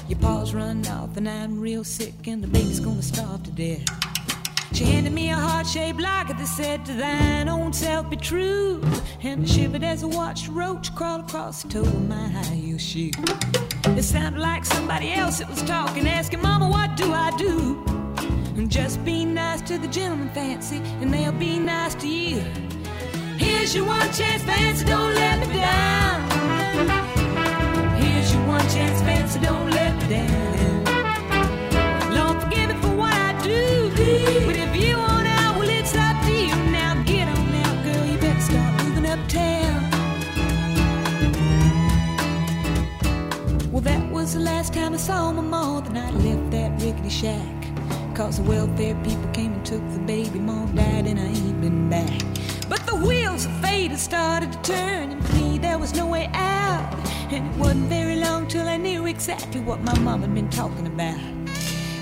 Your 0.08 0.18
paws 0.18 0.54
run 0.54 0.84
off 0.88 1.16
and 1.16 1.28
I'm 1.28 1.60
real 1.60 1.84
sick 1.84 2.26
and 2.26 2.42
the 2.42 2.48
baby's 2.48 2.80
gonna 2.80 3.00
starve 3.00 3.44
to 3.44 3.52
death. 3.52 3.86
She 4.72 4.84
handed 4.84 5.12
me 5.12 5.30
a 5.30 5.36
heart-shaped 5.36 6.00
locket 6.00 6.36
that 6.38 6.48
said 6.48 6.84
to 6.86 6.94
thine 6.94 7.48
own 7.48 7.72
self 7.72 8.10
be 8.10 8.16
true. 8.16 8.82
And 9.22 9.44
I 9.44 9.46
shivered 9.46 9.84
as 9.84 10.02
I 10.02 10.06
watched 10.06 10.48
a 10.48 10.50
roach 10.50 10.92
crawl 10.96 11.20
across 11.20 11.62
the 11.62 11.68
toe 11.68 11.82
of 11.82 12.08
my 12.08 12.26
high 12.26 12.56
heel 12.56 12.78
shoe. 12.78 13.12
It 13.84 14.02
sounded 14.02 14.40
like 14.40 14.64
somebody 14.64 15.12
else 15.12 15.38
that 15.38 15.48
was 15.48 15.62
talking, 15.62 16.08
asking, 16.08 16.42
Mama, 16.42 16.68
what 16.68 16.96
do 16.96 17.12
I 17.12 17.30
do? 17.38 17.87
And 18.58 18.68
just 18.68 19.04
be 19.04 19.24
nice 19.24 19.60
to 19.68 19.78
the 19.78 19.86
gentleman, 19.86 20.30
fancy, 20.30 20.78
and 21.00 21.14
they'll 21.14 21.30
be 21.30 21.60
nice 21.60 21.94
to 21.94 22.08
you. 22.08 22.40
Here's 23.36 23.72
your 23.72 23.86
one 23.86 24.12
chance, 24.12 24.42
fancy, 24.42 24.84
don't 24.84 25.14
let 25.14 25.38
me 25.46 25.54
down. 25.54 26.28
Here's 28.02 28.34
your 28.34 28.44
one 28.48 28.68
chance, 28.68 29.00
fancy, 29.02 29.38
don't 29.38 29.70
let 29.70 29.94
me 30.02 30.08
down. 30.08 30.84
Lord, 32.12 32.42
forgive 32.42 32.70
me 32.70 32.74
for 32.82 32.96
what 32.96 33.12
I 33.12 33.40
do. 33.44 33.90
But 34.44 34.56
if 34.56 34.74
you 34.74 34.96
want 34.98 35.28
out, 35.28 35.56
well, 35.56 35.68
it's 35.68 35.94
up 35.94 36.20
to 36.24 36.32
you. 36.32 36.56
Now 36.72 36.94
girl, 37.04 38.04
you 38.06 38.18
better 38.18 38.40
start 38.40 38.82
moving 38.82 39.06
uptown. 39.06 39.88
Well, 43.70 43.82
that 43.82 44.10
was 44.10 44.34
the 44.34 44.40
last 44.40 44.74
time 44.74 44.94
I 44.94 44.96
saw 44.96 45.30
my 45.30 45.80
the 45.80 45.90
night 45.90 46.12
I 46.12 46.16
left 46.16 46.50
that 46.50 46.82
rickety 46.82 47.08
shack. 47.08 47.57
Cause 48.18 48.38
the 48.38 48.50
welfare 48.50 48.96
people 49.04 49.30
came 49.30 49.52
and 49.52 49.64
took 49.64 49.80
the 49.92 50.00
baby, 50.00 50.40
mom 50.40 50.74
died, 50.74 51.06
and 51.06 51.20
I 51.20 51.26
ain't 51.26 51.60
been 51.60 51.88
back. 51.88 52.20
But 52.68 52.84
the 52.84 52.96
wheels 52.96 53.46
of 53.46 53.52
fate 53.60 53.92
had 53.92 54.00
started 54.00 54.52
to 54.52 54.58
turn, 54.62 55.12
and 55.12 55.34
me 55.34 55.56
there 55.56 55.78
was 55.78 55.94
no 55.94 56.04
way 56.04 56.28
out. 56.34 56.92
And 57.30 57.46
it 57.46 57.56
wasn't 57.56 57.84
very 57.84 58.16
long 58.16 58.48
till 58.48 58.66
I 58.66 58.76
knew 58.76 59.06
exactly 59.06 59.60
what 59.60 59.82
my 59.82 59.96
mom 60.00 60.22
had 60.22 60.34
been 60.34 60.50
talking 60.50 60.88
about. 60.88 61.20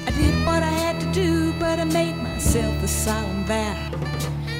I 0.06 0.10
did 0.12 0.34
what 0.46 0.62
I 0.62 0.72
had 0.84 0.98
to 1.02 1.12
do, 1.12 1.52
but 1.60 1.78
I 1.78 1.84
made 1.84 2.16
myself 2.16 2.82
a 2.82 2.88
solemn 2.88 3.44
vow 3.44 3.90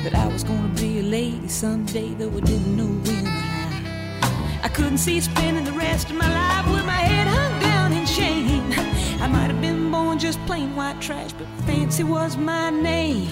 that 0.04 0.14
I 0.14 0.26
was 0.26 0.44
gonna 0.44 0.74
be 0.74 0.98
a 0.98 1.04
lady 1.04 1.48
someday, 1.48 2.12
though 2.18 2.36
I 2.36 2.40
didn't 2.40 2.76
know 2.76 2.92
when 3.08 3.26
or 3.26 3.30
how. 3.30 4.62
I 4.62 4.68
couldn't 4.68 4.98
see 4.98 5.22
spending 5.22 5.64
the 5.64 5.72
rest 5.72 6.10
of 6.10 6.16
my 6.16 6.28
life 6.28 6.70
with 6.70 6.84
my 6.84 7.00
head 7.10 7.26
hung 7.26 7.60
down 7.60 7.92
in 7.94 8.04
shame. 8.04 8.74
I 9.22 9.26
might 9.26 9.50
have 9.50 9.62
been 9.62 9.75
just 10.26 10.44
plain 10.46 10.74
white 10.74 11.00
trash, 11.00 11.32
but 11.34 11.46
fancy 11.66 12.02
was 12.02 12.36
my 12.36 12.68
name. 12.68 13.28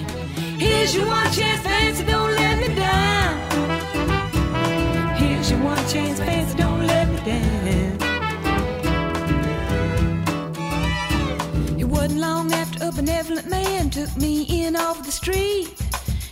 Here's 0.58 0.94
your 0.94 1.08
one 1.08 1.28
chance, 1.32 1.60
fancy, 1.62 2.04
don't 2.04 2.30
let 2.30 2.56
me 2.60 2.72
down. 2.72 3.34
Here's 5.16 5.50
your 5.50 5.60
one 5.64 5.84
chance, 5.88 6.20
fancy, 6.20 6.56
don't 6.56 6.86
let 6.86 7.08
me 7.10 7.16
down. 7.32 7.98
It 11.80 11.84
wasn't 11.84 12.20
long 12.20 12.52
after 12.52 12.86
a 12.86 12.92
benevolent 12.92 13.50
man 13.50 13.90
took 13.90 14.16
me 14.16 14.44
in 14.64 14.76
off 14.76 15.04
the 15.04 15.10
street. 15.10 15.74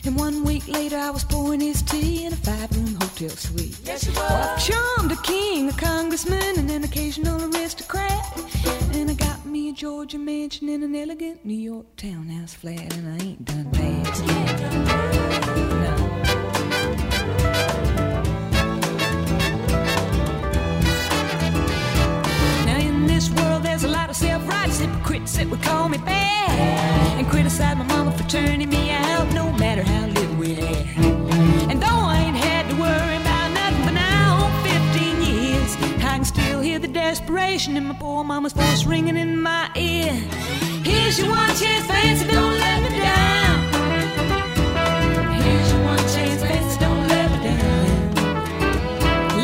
And 0.04 0.16
one 0.16 0.44
week 0.44 0.68
later, 0.68 0.96
I 0.96 1.10
was 1.10 1.24
pouring 1.24 1.60
his 1.60 1.82
tea 1.82 2.24
in 2.24 2.32
a 2.34 2.36
five-room 2.36 2.94
hotel 3.00 3.30
suite. 3.30 3.80
Yes, 3.84 4.06
you 4.06 4.12
were. 4.12 4.20
Well, 4.20 4.54
I 4.54 4.58
charmed 4.58 5.10
a 5.10 5.20
king, 5.22 5.70
a 5.70 5.72
congressman, 5.72 6.56
and 6.56 6.70
an 6.70 6.84
occasional 6.84 7.42
aristocrat. 7.52 8.22
And 9.72 9.78
I 9.78 9.80
got 9.80 9.88
me 9.88 9.88
a 9.88 9.90
Georgia 9.90 10.18
mansion 10.18 10.68
in 10.68 10.82
an 10.82 10.94
elegant 10.94 11.44
New 11.46 11.54
York 11.54 11.86
townhouse 11.96 12.52
flat, 12.54 12.94
and 12.94 13.08
I 13.08 13.24
ain't 13.24 13.44
done 13.44 13.70
bad 13.70 14.06
yet. 14.06 14.60
No. 15.82 15.96
Now 22.66 22.78
in 22.78 23.06
this 23.06 23.30
world 23.30 23.62
there's 23.62 23.84
a 23.84 23.88
lot 23.88 24.10
of 24.10 24.16
self-righteous 24.16 24.80
hypocrites 24.80 25.36
that 25.36 25.48
would 25.48 25.62
call 25.62 25.88
me 25.88 25.98
bad 25.98 27.18
and 27.18 27.26
criticize 27.28 27.76
my 27.76 27.84
mama 27.84 28.12
for 28.12 28.28
turning 28.28 28.68
me 28.68 28.81
desperation 37.52 37.76
in 37.76 37.84
my 37.84 37.94
poor 37.94 38.24
mama's 38.24 38.54
voice 38.54 38.86
ringing 38.86 39.16
in 39.16 39.38
my 39.40 39.70
ear. 39.76 40.12
Here's 40.82 41.18
your 41.18 41.28
one 41.28 41.54
chance, 41.54 41.86
fancy, 41.86 42.26
don't 42.26 42.58
let 42.58 42.82
me 42.82 42.88
down. 42.98 43.58
Here's 45.42 45.72
your 45.72 45.82
one 45.84 45.98
chance, 46.14 46.40
fancy, 46.40 46.80
don't 46.80 47.08
let 47.08 47.30
me 47.30 47.38
down. 47.48 47.86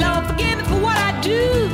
Lord, 0.01 0.27
forgive 0.27 0.57
me 0.59 0.65
for 0.65 0.81
what 0.81 0.97
I 0.97 1.21
do. 1.21 1.69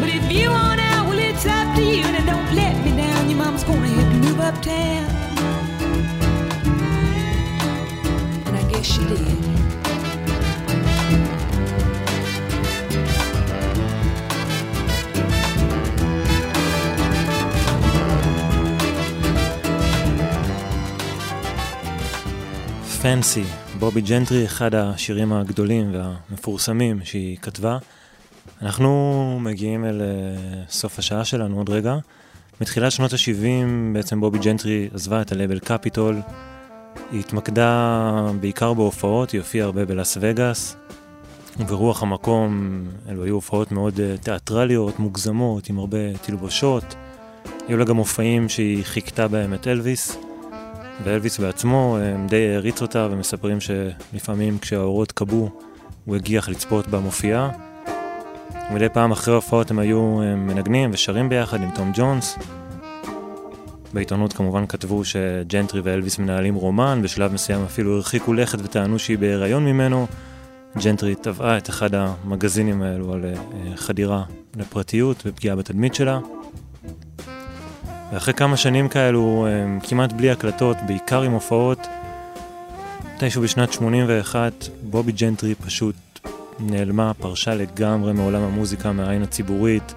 But 0.00 0.08
if 0.08 0.32
you 0.32 0.50
want 0.50 0.80
out, 0.80 1.06
well, 1.08 1.18
it's 1.18 1.46
up 1.46 1.76
to 1.76 1.82
you. 1.82 2.02
Now 2.02 2.26
don't 2.26 2.56
let 2.56 2.84
me 2.84 2.96
down. 2.96 3.30
Your 3.30 3.38
mama's 3.38 3.62
gonna 3.62 3.86
help 3.86 4.12
you 4.12 4.18
move 4.18 4.40
uptown. 4.40 5.07
פנסי, 23.14 23.44
בובי 23.78 24.00
ג'נטרי, 24.00 24.44
אחד 24.44 24.74
השירים 24.74 25.32
הגדולים 25.32 25.94
והמפורסמים 25.94 27.00
שהיא 27.04 27.36
כתבה. 27.42 27.78
אנחנו 28.62 29.38
מגיעים 29.40 29.84
אל 29.84 30.02
אה, 30.02 30.62
סוף 30.68 30.98
השעה 30.98 31.24
שלנו 31.24 31.58
עוד 31.58 31.70
רגע. 31.70 31.96
מתחילת 32.60 32.92
שנות 32.92 33.12
ה-70 33.12 33.92
בעצם 33.92 34.20
בובי 34.20 34.38
ג'נטרי 34.38 34.88
עזבה 34.94 35.20
את 35.20 35.32
הלבל 35.32 35.58
קפיטול. 35.58 36.20
היא 37.12 37.20
התמקדה 37.20 38.30
בעיקר 38.40 38.74
בהופעות, 38.74 39.30
היא 39.30 39.40
הופיעה 39.40 39.66
הרבה 39.66 39.84
בלאס 39.84 40.18
וגאס. 40.20 40.76
וברוח 41.58 42.02
המקום, 42.02 42.82
אלו 43.08 43.24
היו 43.24 43.34
הופעות 43.34 43.72
מאוד 43.72 44.00
אה, 44.00 44.14
תיאטרליות, 44.16 44.98
מוגזמות, 44.98 45.68
עם 45.68 45.78
הרבה 45.78 46.16
תלבושות. 46.22 46.94
היו 47.68 47.76
לה 47.76 47.84
גם 47.84 47.96
מופעים 47.96 48.48
שהיא 48.48 48.84
חיכתה 48.84 49.28
בהם 49.28 49.54
את 49.54 49.66
אלוויס. 49.66 50.27
ואלוויס 51.04 51.38
בעצמו 51.38 51.98
די 52.28 52.48
העריץ 52.54 52.82
אותה 52.82 53.08
ומספרים 53.10 53.58
שלפעמים 53.60 54.58
כשהאורות 54.58 55.12
כבו 55.12 55.50
הוא 56.04 56.16
הגיח 56.16 56.48
לצפות 56.48 56.88
במופיעה. 56.88 57.50
ומדי 58.70 58.88
פעם 58.88 59.12
אחרי 59.12 59.34
ההופעות 59.34 59.70
הם 59.70 59.78
היו 59.78 60.22
הם 60.22 60.46
מנגנים 60.46 60.90
ושרים 60.92 61.28
ביחד 61.28 61.62
עם 61.62 61.70
תום 61.74 61.92
ג'ונס. 61.94 62.38
בעיתונות 63.92 64.32
כמובן 64.32 64.66
כתבו 64.66 65.04
שג'נטרי 65.04 65.80
ואלוויס 65.80 66.18
מנהלים 66.18 66.54
רומן, 66.54 67.00
בשלב 67.02 67.32
מסוים 67.32 67.64
אפילו 67.64 67.96
הרחיקו 67.96 68.32
לכת 68.32 68.58
וטענו 68.62 68.98
שהיא 68.98 69.18
בהיריון 69.18 69.64
ממנו. 69.64 70.06
ג'נטרי 70.84 71.14
תבעה 71.14 71.58
את 71.58 71.68
אחד 71.70 71.90
המגזינים 71.94 72.82
האלו 72.82 73.12
על 73.12 73.24
אה, 73.24 73.32
חדירה 73.76 74.22
לפרטיות 74.56 75.22
ופגיעה 75.26 75.56
בתדמית 75.56 75.94
שלה. 75.94 76.18
ואחרי 78.12 78.34
כמה 78.34 78.56
שנים 78.56 78.88
כאלו, 78.88 79.46
אה, 79.48 79.80
כמעט 79.88 80.12
בלי 80.12 80.30
הקלטות, 80.30 80.76
בעיקר 80.86 81.22
עם 81.22 81.32
הופעות, 81.32 81.78
מתישהו 83.14 83.42
בשנת 83.42 83.72
81, 83.72 84.52
בובי 84.82 85.12
ג'נטרי 85.12 85.54
פשוט 85.54 85.94
נעלמה, 86.60 87.14
פרשה 87.14 87.54
לגמרי 87.54 88.12
מעולם 88.12 88.42
המוזיקה, 88.42 88.92
מהעין 88.92 89.22
הציבורית. 89.22 89.94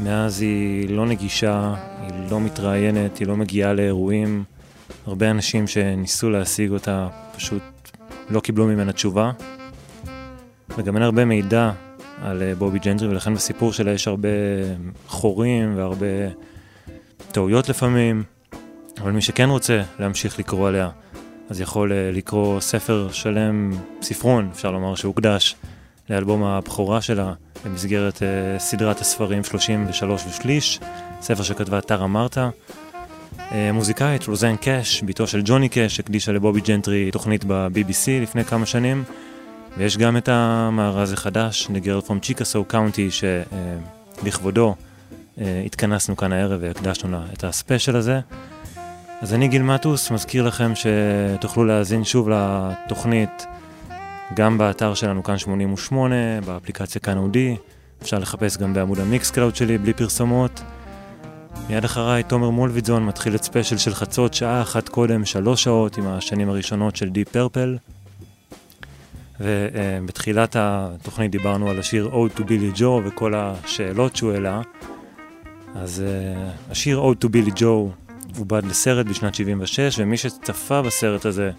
מאז 0.00 0.40
היא 0.40 0.90
לא 0.90 1.06
נגישה, 1.06 1.74
היא 2.00 2.30
לא 2.30 2.40
מתראיינת, 2.40 3.18
היא 3.18 3.26
לא 3.26 3.36
מגיעה 3.36 3.72
לאירועים. 3.72 4.44
הרבה 5.06 5.30
אנשים 5.30 5.66
שניסו 5.66 6.30
להשיג 6.30 6.70
אותה 6.70 7.08
פשוט 7.36 7.62
לא 8.30 8.40
קיבלו 8.40 8.66
ממנה 8.66 8.92
תשובה. 8.92 9.30
וגם 10.78 10.96
אין 10.96 11.02
הרבה 11.02 11.24
מידע 11.24 11.70
על 12.22 12.42
אה, 12.42 12.54
בובי 12.54 12.78
ג'נטרי, 12.78 13.08
ולכן 13.08 13.34
בסיפור 13.34 13.72
שלה 13.72 13.90
יש 13.90 14.08
הרבה 14.08 14.28
חורים 15.08 15.76
והרבה 15.76 16.06
טעויות 17.34 17.68
לפעמים. 17.68 18.22
אבל 19.00 19.12
מי 19.12 19.22
שכן 19.22 19.48
רוצה 19.48 19.82
להמשיך 19.98 20.38
לקרוא 20.38 20.68
עליה, 20.68 20.90
אז 21.50 21.60
יכול 21.60 21.92
אה, 21.92 22.10
לקרוא 22.12 22.60
ספר 22.60 23.08
שלם, 23.12 23.70
ספרון, 24.02 24.48
אפשר 24.52 24.70
לומר, 24.70 24.94
שהוקדש 24.94 25.56
לאלבום 26.10 26.44
הבכורה 26.44 27.02
שלה 27.02 27.32
במסגרת 27.64 28.16
uh, 28.16 28.60
סדרת 28.60 29.00
הספרים 29.00 29.44
33 29.44 30.24
ושליש, 30.28 30.80
ספר 31.20 31.42
שכתבה 31.42 31.80
טרה 31.80 32.06
מרתה. 32.06 32.50
Uh, 33.38 33.42
מוזיקאית, 33.72 34.26
רוזן 34.26 34.56
קאש, 34.56 35.02
בתו 35.06 35.26
של 35.26 35.42
ג'וני 35.44 35.68
קאש, 35.68 36.00
הקדישה 36.00 36.32
לבובי 36.32 36.60
ג'נטרי 36.60 37.10
תוכנית 37.10 37.44
ב-BBC 37.46 38.22
לפני 38.22 38.44
כמה 38.44 38.66
שנים. 38.66 39.04
ויש 39.76 39.96
גם 39.96 40.16
את 40.16 40.28
המארז 40.28 41.12
החדש, 41.12 41.66
The 41.66 41.84
Girl 41.84 42.08
from 42.08 42.26
Chickasaw 42.26 42.72
County, 42.72 43.26
שלכבודו 44.22 44.74
התכנסנו 45.38 46.16
כאן 46.16 46.32
הערב 46.32 46.60
והקדשנו 46.62 47.10
לה 47.10 47.22
את 47.32 47.44
הספיישל 47.44 47.96
הזה. 47.96 48.20
אז 49.20 49.34
אני 49.34 49.48
גיל 49.48 49.62
מטוס, 49.62 50.10
מזכיר 50.10 50.46
לכם 50.46 50.72
שתוכלו 50.74 51.64
להאזין 51.64 52.04
שוב 52.04 52.28
לתוכנית 52.28 53.46
גם 54.34 54.58
באתר 54.58 54.94
שלנו 54.94 55.22
כאן 55.22 55.38
88, 55.38 56.16
באפליקציה 56.46 57.00
כאן 57.00 57.18
אודי, 57.18 57.56
אפשר 58.02 58.18
לחפש 58.18 58.56
גם 58.56 58.74
בעמוד 58.74 59.00
המיקס 59.00 59.30
קלאוד 59.30 59.56
שלי 59.56 59.78
בלי 59.78 59.92
פרסומות. 59.92 60.62
מיד 61.68 61.84
אחריי 61.84 62.22
תומר 62.22 62.50
מולביטזון 62.50 63.06
מתחיל 63.06 63.34
את 63.34 63.44
ספיישל 63.44 63.78
של 63.78 63.94
חצות 63.94 64.34
שעה 64.34 64.62
אחת 64.62 64.88
קודם, 64.88 65.24
שלוש 65.24 65.64
שעות 65.64 65.98
עם 65.98 66.06
השנים 66.08 66.48
הראשונות 66.48 66.96
של 66.96 67.08
דיפ 67.08 67.28
פרפל. 67.28 67.76
ובתחילת 69.40 70.56
התוכנית 70.58 71.30
דיברנו 71.30 71.70
על 71.70 71.78
השיר 71.78 72.10
Ode 72.12 72.38
to 72.38 72.42
Billy 72.42 72.78
Joe 72.78 73.00
וכל 73.04 73.34
השאלות 73.36 74.16
שהוא 74.16 74.32
העלה. 74.32 74.60
אז 75.74 76.02
uh, 76.06 76.70
השיר 76.70 77.02
Ode 77.02 77.24
to 77.24 77.28
Billy 77.28 77.58
Joe 77.58 78.14
עובד 78.38 78.66
לסרט 78.66 79.06
בשנת 79.06 79.34
76, 79.34 79.98
ומי 79.98 80.16
שצפה 80.16 80.82
בסרט 80.82 81.26
הזה 81.26 81.50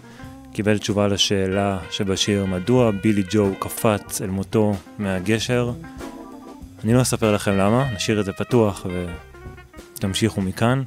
קיבל 0.52 0.78
תשובה 0.78 1.06
לשאלה 1.08 1.78
שבשיר 1.90 2.46
מדוע 2.46 2.90
בילי 2.90 3.22
ג'ו 3.30 3.54
קפץ 3.58 4.22
אל 4.22 4.30
מותו 4.30 4.74
מהגשר. 4.98 5.72
אני 6.84 6.94
לא 6.94 7.02
אספר 7.02 7.34
לכם 7.34 7.52
למה, 7.52 7.92
נשאיר 7.94 8.20
את 8.20 8.24
זה 8.24 8.32
פתוח 8.32 8.86
ותמשיכו 9.94 10.40
מכאן. 10.40 10.82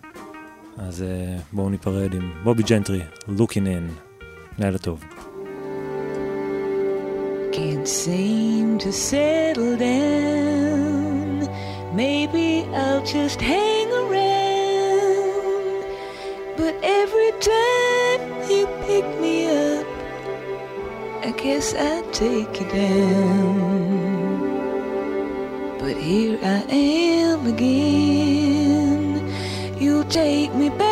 אז 0.78 1.04
uh, 1.04 1.42
בואו 1.54 1.70
ניפרד 1.70 2.14
עם 2.14 2.32
בובי 2.44 2.64
ג'נטרי, 2.64 3.02
Looking 3.38 3.66
In. 3.66 4.10
לילה 4.60 4.78
טוב. 4.78 5.04
Can't 7.52 7.88
seem 7.88 8.78
to 8.84 8.92
settle 8.92 9.76
down. 9.78 11.09
Maybe 11.94 12.66
I'll 12.74 13.04
just 13.04 13.42
hang 13.42 13.92
around. 13.92 14.20
But 16.56 16.76
every 16.84 17.32
time 17.40 18.50
you 18.50 18.68
pick 18.86 19.06
me 19.20 19.48
up, 19.48 19.88
I 21.24 21.32
guess 21.32 21.74
I 21.74 22.02
take 22.12 22.62
you 22.62 22.68
down. 22.70 23.90
But 25.80 25.98
here 25.98 26.38
I 26.44 26.64
am 26.70 27.48
again. 27.48 29.28
You'll 29.80 30.04
take 30.06 30.54
me 30.54 30.70
back 30.70 30.89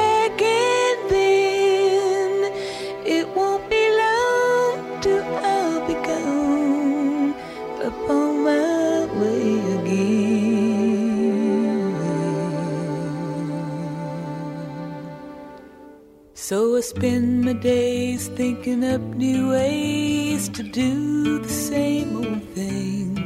So 16.49 16.77
I 16.77 16.79
spend 16.79 17.43
my 17.43 17.51
days 17.51 18.29
thinking 18.29 18.81
up 18.81 19.01
new 19.01 19.49
ways 19.49 20.47
to 20.47 20.63
do 20.63 21.39
the 21.39 21.49
same 21.49 22.15
old 22.15 22.41
thing. 22.55 23.19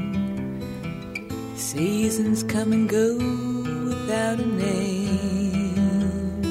Seasons 1.55 2.41
come 2.41 2.71
and 2.71 2.89
go 2.89 3.17
without 3.89 4.39
a 4.39 4.45
name. 4.47 6.41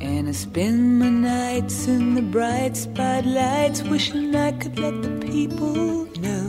And 0.00 0.28
I 0.28 0.30
spend 0.30 1.00
my 1.00 1.10
nights 1.10 1.88
in 1.88 2.14
the 2.14 2.22
bright 2.22 2.76
spotlights, 2.76 3.82
wishing 3.82 4.36
I 4.36 4.52
could 4.52 4.78
let 4.78 5.02
the 5.02 5.18
people 5.26 6.06
know 6.22 6.46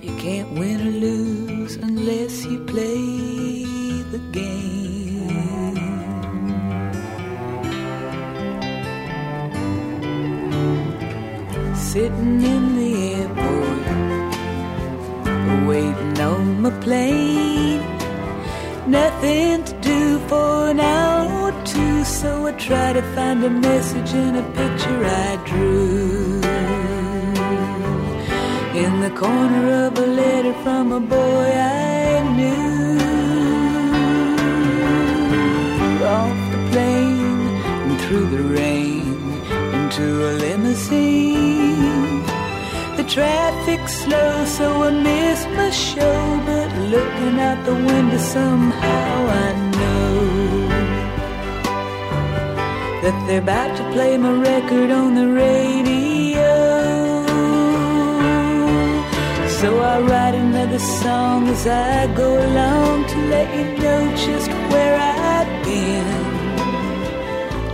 you 0.00 0.14
can't 0.18 0.52
win 0.52 0.80
or 0.86 0.92
lose 0.92 1.74
unless 1.74 2.44
you 2.44 2.60
play 2.66 3.64
the 4.12 4.20
game. 4.30 4.73
Sitting 11.94 12.42
in 12.42 12.64
the 12.74 12.92
airport, 13.14 13.86
waiting 15.68 16.20
on 16.20 16.60
my 16.60 16.70
plane. 16.80 17.82
Nothing 18.88 19.62
to 19.62 19.72
do 19.80 20.18
for 20.28 20.70
an 20.70 20.80
hour 20.80 21.52
or 21.52 21.64
two, 21.64 22.02
so 22.02 22.48
I 22.48 22.52
try 22.58 22.94
to 22.94 23.02
find 23.14 23.44
a 23.44 23.48
message 23.48 24.12
in 24.12 24.34
a 24.34 24.42
picture 24.58 25.04
I 25.04 25.36
drew. 25.46 26.40
In 28.74 28.92
the 28.98 29.10
corner 29.10 29.86
of 29.86 29.96
a 29.96 30.06
letter 30.20 30.54
from 30.64 30.90
a 30.90 30.98
boy 30.98 31.46
I 31.54 32.22
knew. 32.36 32.98
Off 36.18 36.38
the 36.50 36.58
plane 36.72 37.46
and 37.86 38.00
through 38.00 38.26
the 38.36 38.42
rain 38.58 39.06
into 39.78 40.04
a 40.28 40.32
limousine. 40.42 41.33
The 43.14 43.20
traffic's 43.20 43.92
slow, 43.98 44.44
so 44.44 44.82
I 44.82 44.90
miss 44.90 45.46
my 45.46 45.70
show. 45.70 46.42
But 46.44 46.68
looking 46.94 47.38
out 47.38 47.64
the 47.64 47.72
window, 47.72 48.18
somehow 48.18 49.26
I 49.46 49.52
know 49.78 50.68
that 53.02 53.16
they're 53.28 53.38
about 53.38 53.76
to 53.76 53.84
play 53.92 54.16
my 54.18 54.32
record 54.32 54.90
on 54.90 55.14
the 55.14 55.28
radio. 55.28 56.54
So 59.60 59.78
I 59.78 60.00
write 60.00 60.34
another 60.34 60.80
song 60.80 61.46
as 61.46 61.68
I 61.68 62.12
go 62.16 62.30
along 62.48 63.06
to 63.10 63.18
let 63.28 63.48
you 63.56 63.78
know 63.78 64.10
just 64.26 64.50
where 64.72 64.96
I've 64.98 65.64
been. 65.64 66.08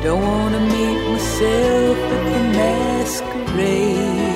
Don't 0.02 0.20
wanna 0.20 0.60
meet 0.60 0.98
myself 1.08 1.96
at 2.14 2.24
the 2.30 2.40
masquerade. 2.58 4.29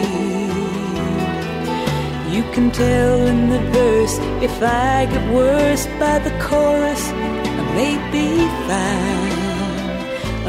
You 2.35 2.43
can 2.51 2.73
tell 2.73 3.27
in 3.29 3.49
the 3.49 3.61
verse 3.71 4.19
if 4.43 4.61
I 4.61 5.07
get 5.07 5.25
worse 5.33 5.87
by 6.01 6.19
the 6.19 6.33
chorus, 6.47 7.03
I 7.61 7.63
may 7.79 7.95
be 8.11 8.29
fine. 8.67 9.45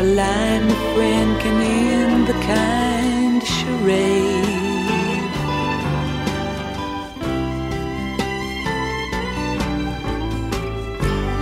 A 0.02 0.04
line 0.20 0.66
a 0.76 0.80
friend 0.94 1.32
can 1.42 1.58
end 1.62 2.28
the 2.28 2.38
kind 2.54 3.44
charade. 3.56 4.56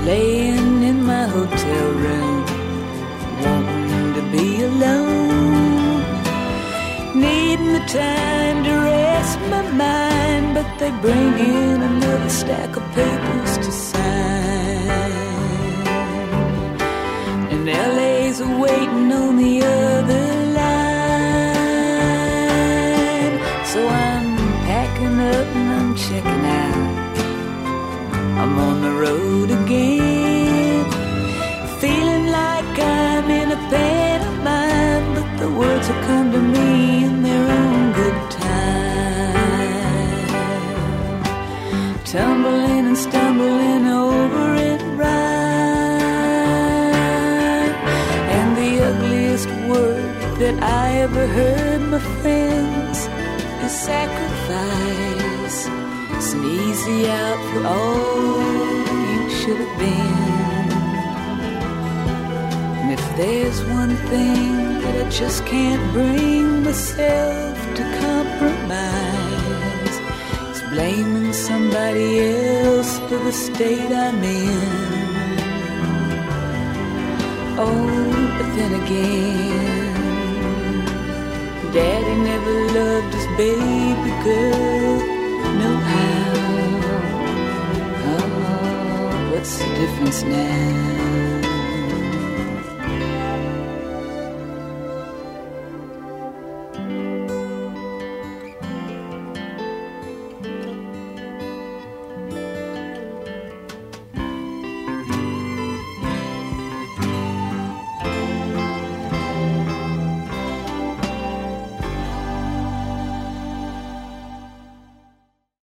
Laying 0.10 0.84
in 0.84 1.06
my 1.06 1.26
hotel 1.38 1.88
room, 2.04 2.44
wanting 3.46 4.14
to 4.18 4.24
be 4.36 4.48
alone. 4.62 6.04
Needing 7.16 7.72
the 7.72 7.86
time 7.88 8.58
to 8.66 8.74
rest 8.92 9.40
my 9.50 9.62
mind, 9.72 10.13
they 10.84 10.92
bring 11.00 11.34
in 11.40 11.82
another 11.82 12.30
stack 12.30 12.76
of 12.76 12.84
papers 12.92 13.54
to 13.66 13.72
sign. 13.72 15.12
And 17.54 17.66
LA's 17.96 18.40
waiting 18.64 19.10
on 19.24 19.34
the 19.44 19.56
other 19.64 20.26
line. 20.60 20.84
So 23.72 23.80
I'm 23.88 24.28
packing 24.68 25.18
up 25.36 25.48
and 25.60 25.70
I'm 25.78 25.92
checking 26.06 26.46
out. 26.64 26.80
I'm 28.42 28.54
on 28.68 28.78
the 28.88 28.94
road 29.06 29.50
again. 29.60 30.84
Feeling 31.84 32.26
like 32.40 32.78
I'm 32.80 33.28
in 33.42 33.48
a 33.58 33.60
pantomime, 33.72 35.06
but 35.16 35.30
the 35.42 35.50
words 35.60 35.86
will 35.88 36.04
come 36.10 36.28
to 36.34 36.42
me 36.56 37.06
and 37.08 37.26
they're 37.26 37.43
I 50.64 50.86
ever 51.06 51.28
heard, 51.28 51.82
my 51.82 52.00
friends, 52.22 52.98
is 53.66 53.74
sacrifice. 53.92 55.04
Easy 56.36 57.08
out 57.08 57.40
for 57.52 57.62
all 57.68 58.42
you 59.12 59.30
should 59.30 59.58
have 59.64 59.76
been. 59.80 60.70
And 62.80 62.90
if 62.92 63.04
there's 63.16 63.64
one 63.66 63.96
thing 64.12 64.82
that 64.82 65.06
I 65.06 65.10
just 65.10 65.46
can't 65.46 65.84
bring 65.94 66.64
myself 66.64 67.58
to 67.78 67.84
compromise, 68.06 69.96
it's 70.50 70.62
blaming 70.72 71.32
somebody 71.34 72.10
else 72.20 72.98
for 73.08 73.20
the 73.28 73.32
state 73.32 73.92
I'm 73.92 74.24
in. 74.24 75.38
Oh, 77.60 78.38
but 78.38 78.50
then 78.58 78.74
again, 78.84 79.83
Daddy 81.74 82.16
never 82.22 82.54
loved 82.72 83.16
his 83.16 83.26
baby 83.36 84.12
girl, 84.24 85.00
no 85.62 85.72
how. 85.92 86.34
Oh, 88.06 89.32
what's 89.32 89.58
the 89.58 89.66
difference 89.74 90.22
now? 90.22 91.13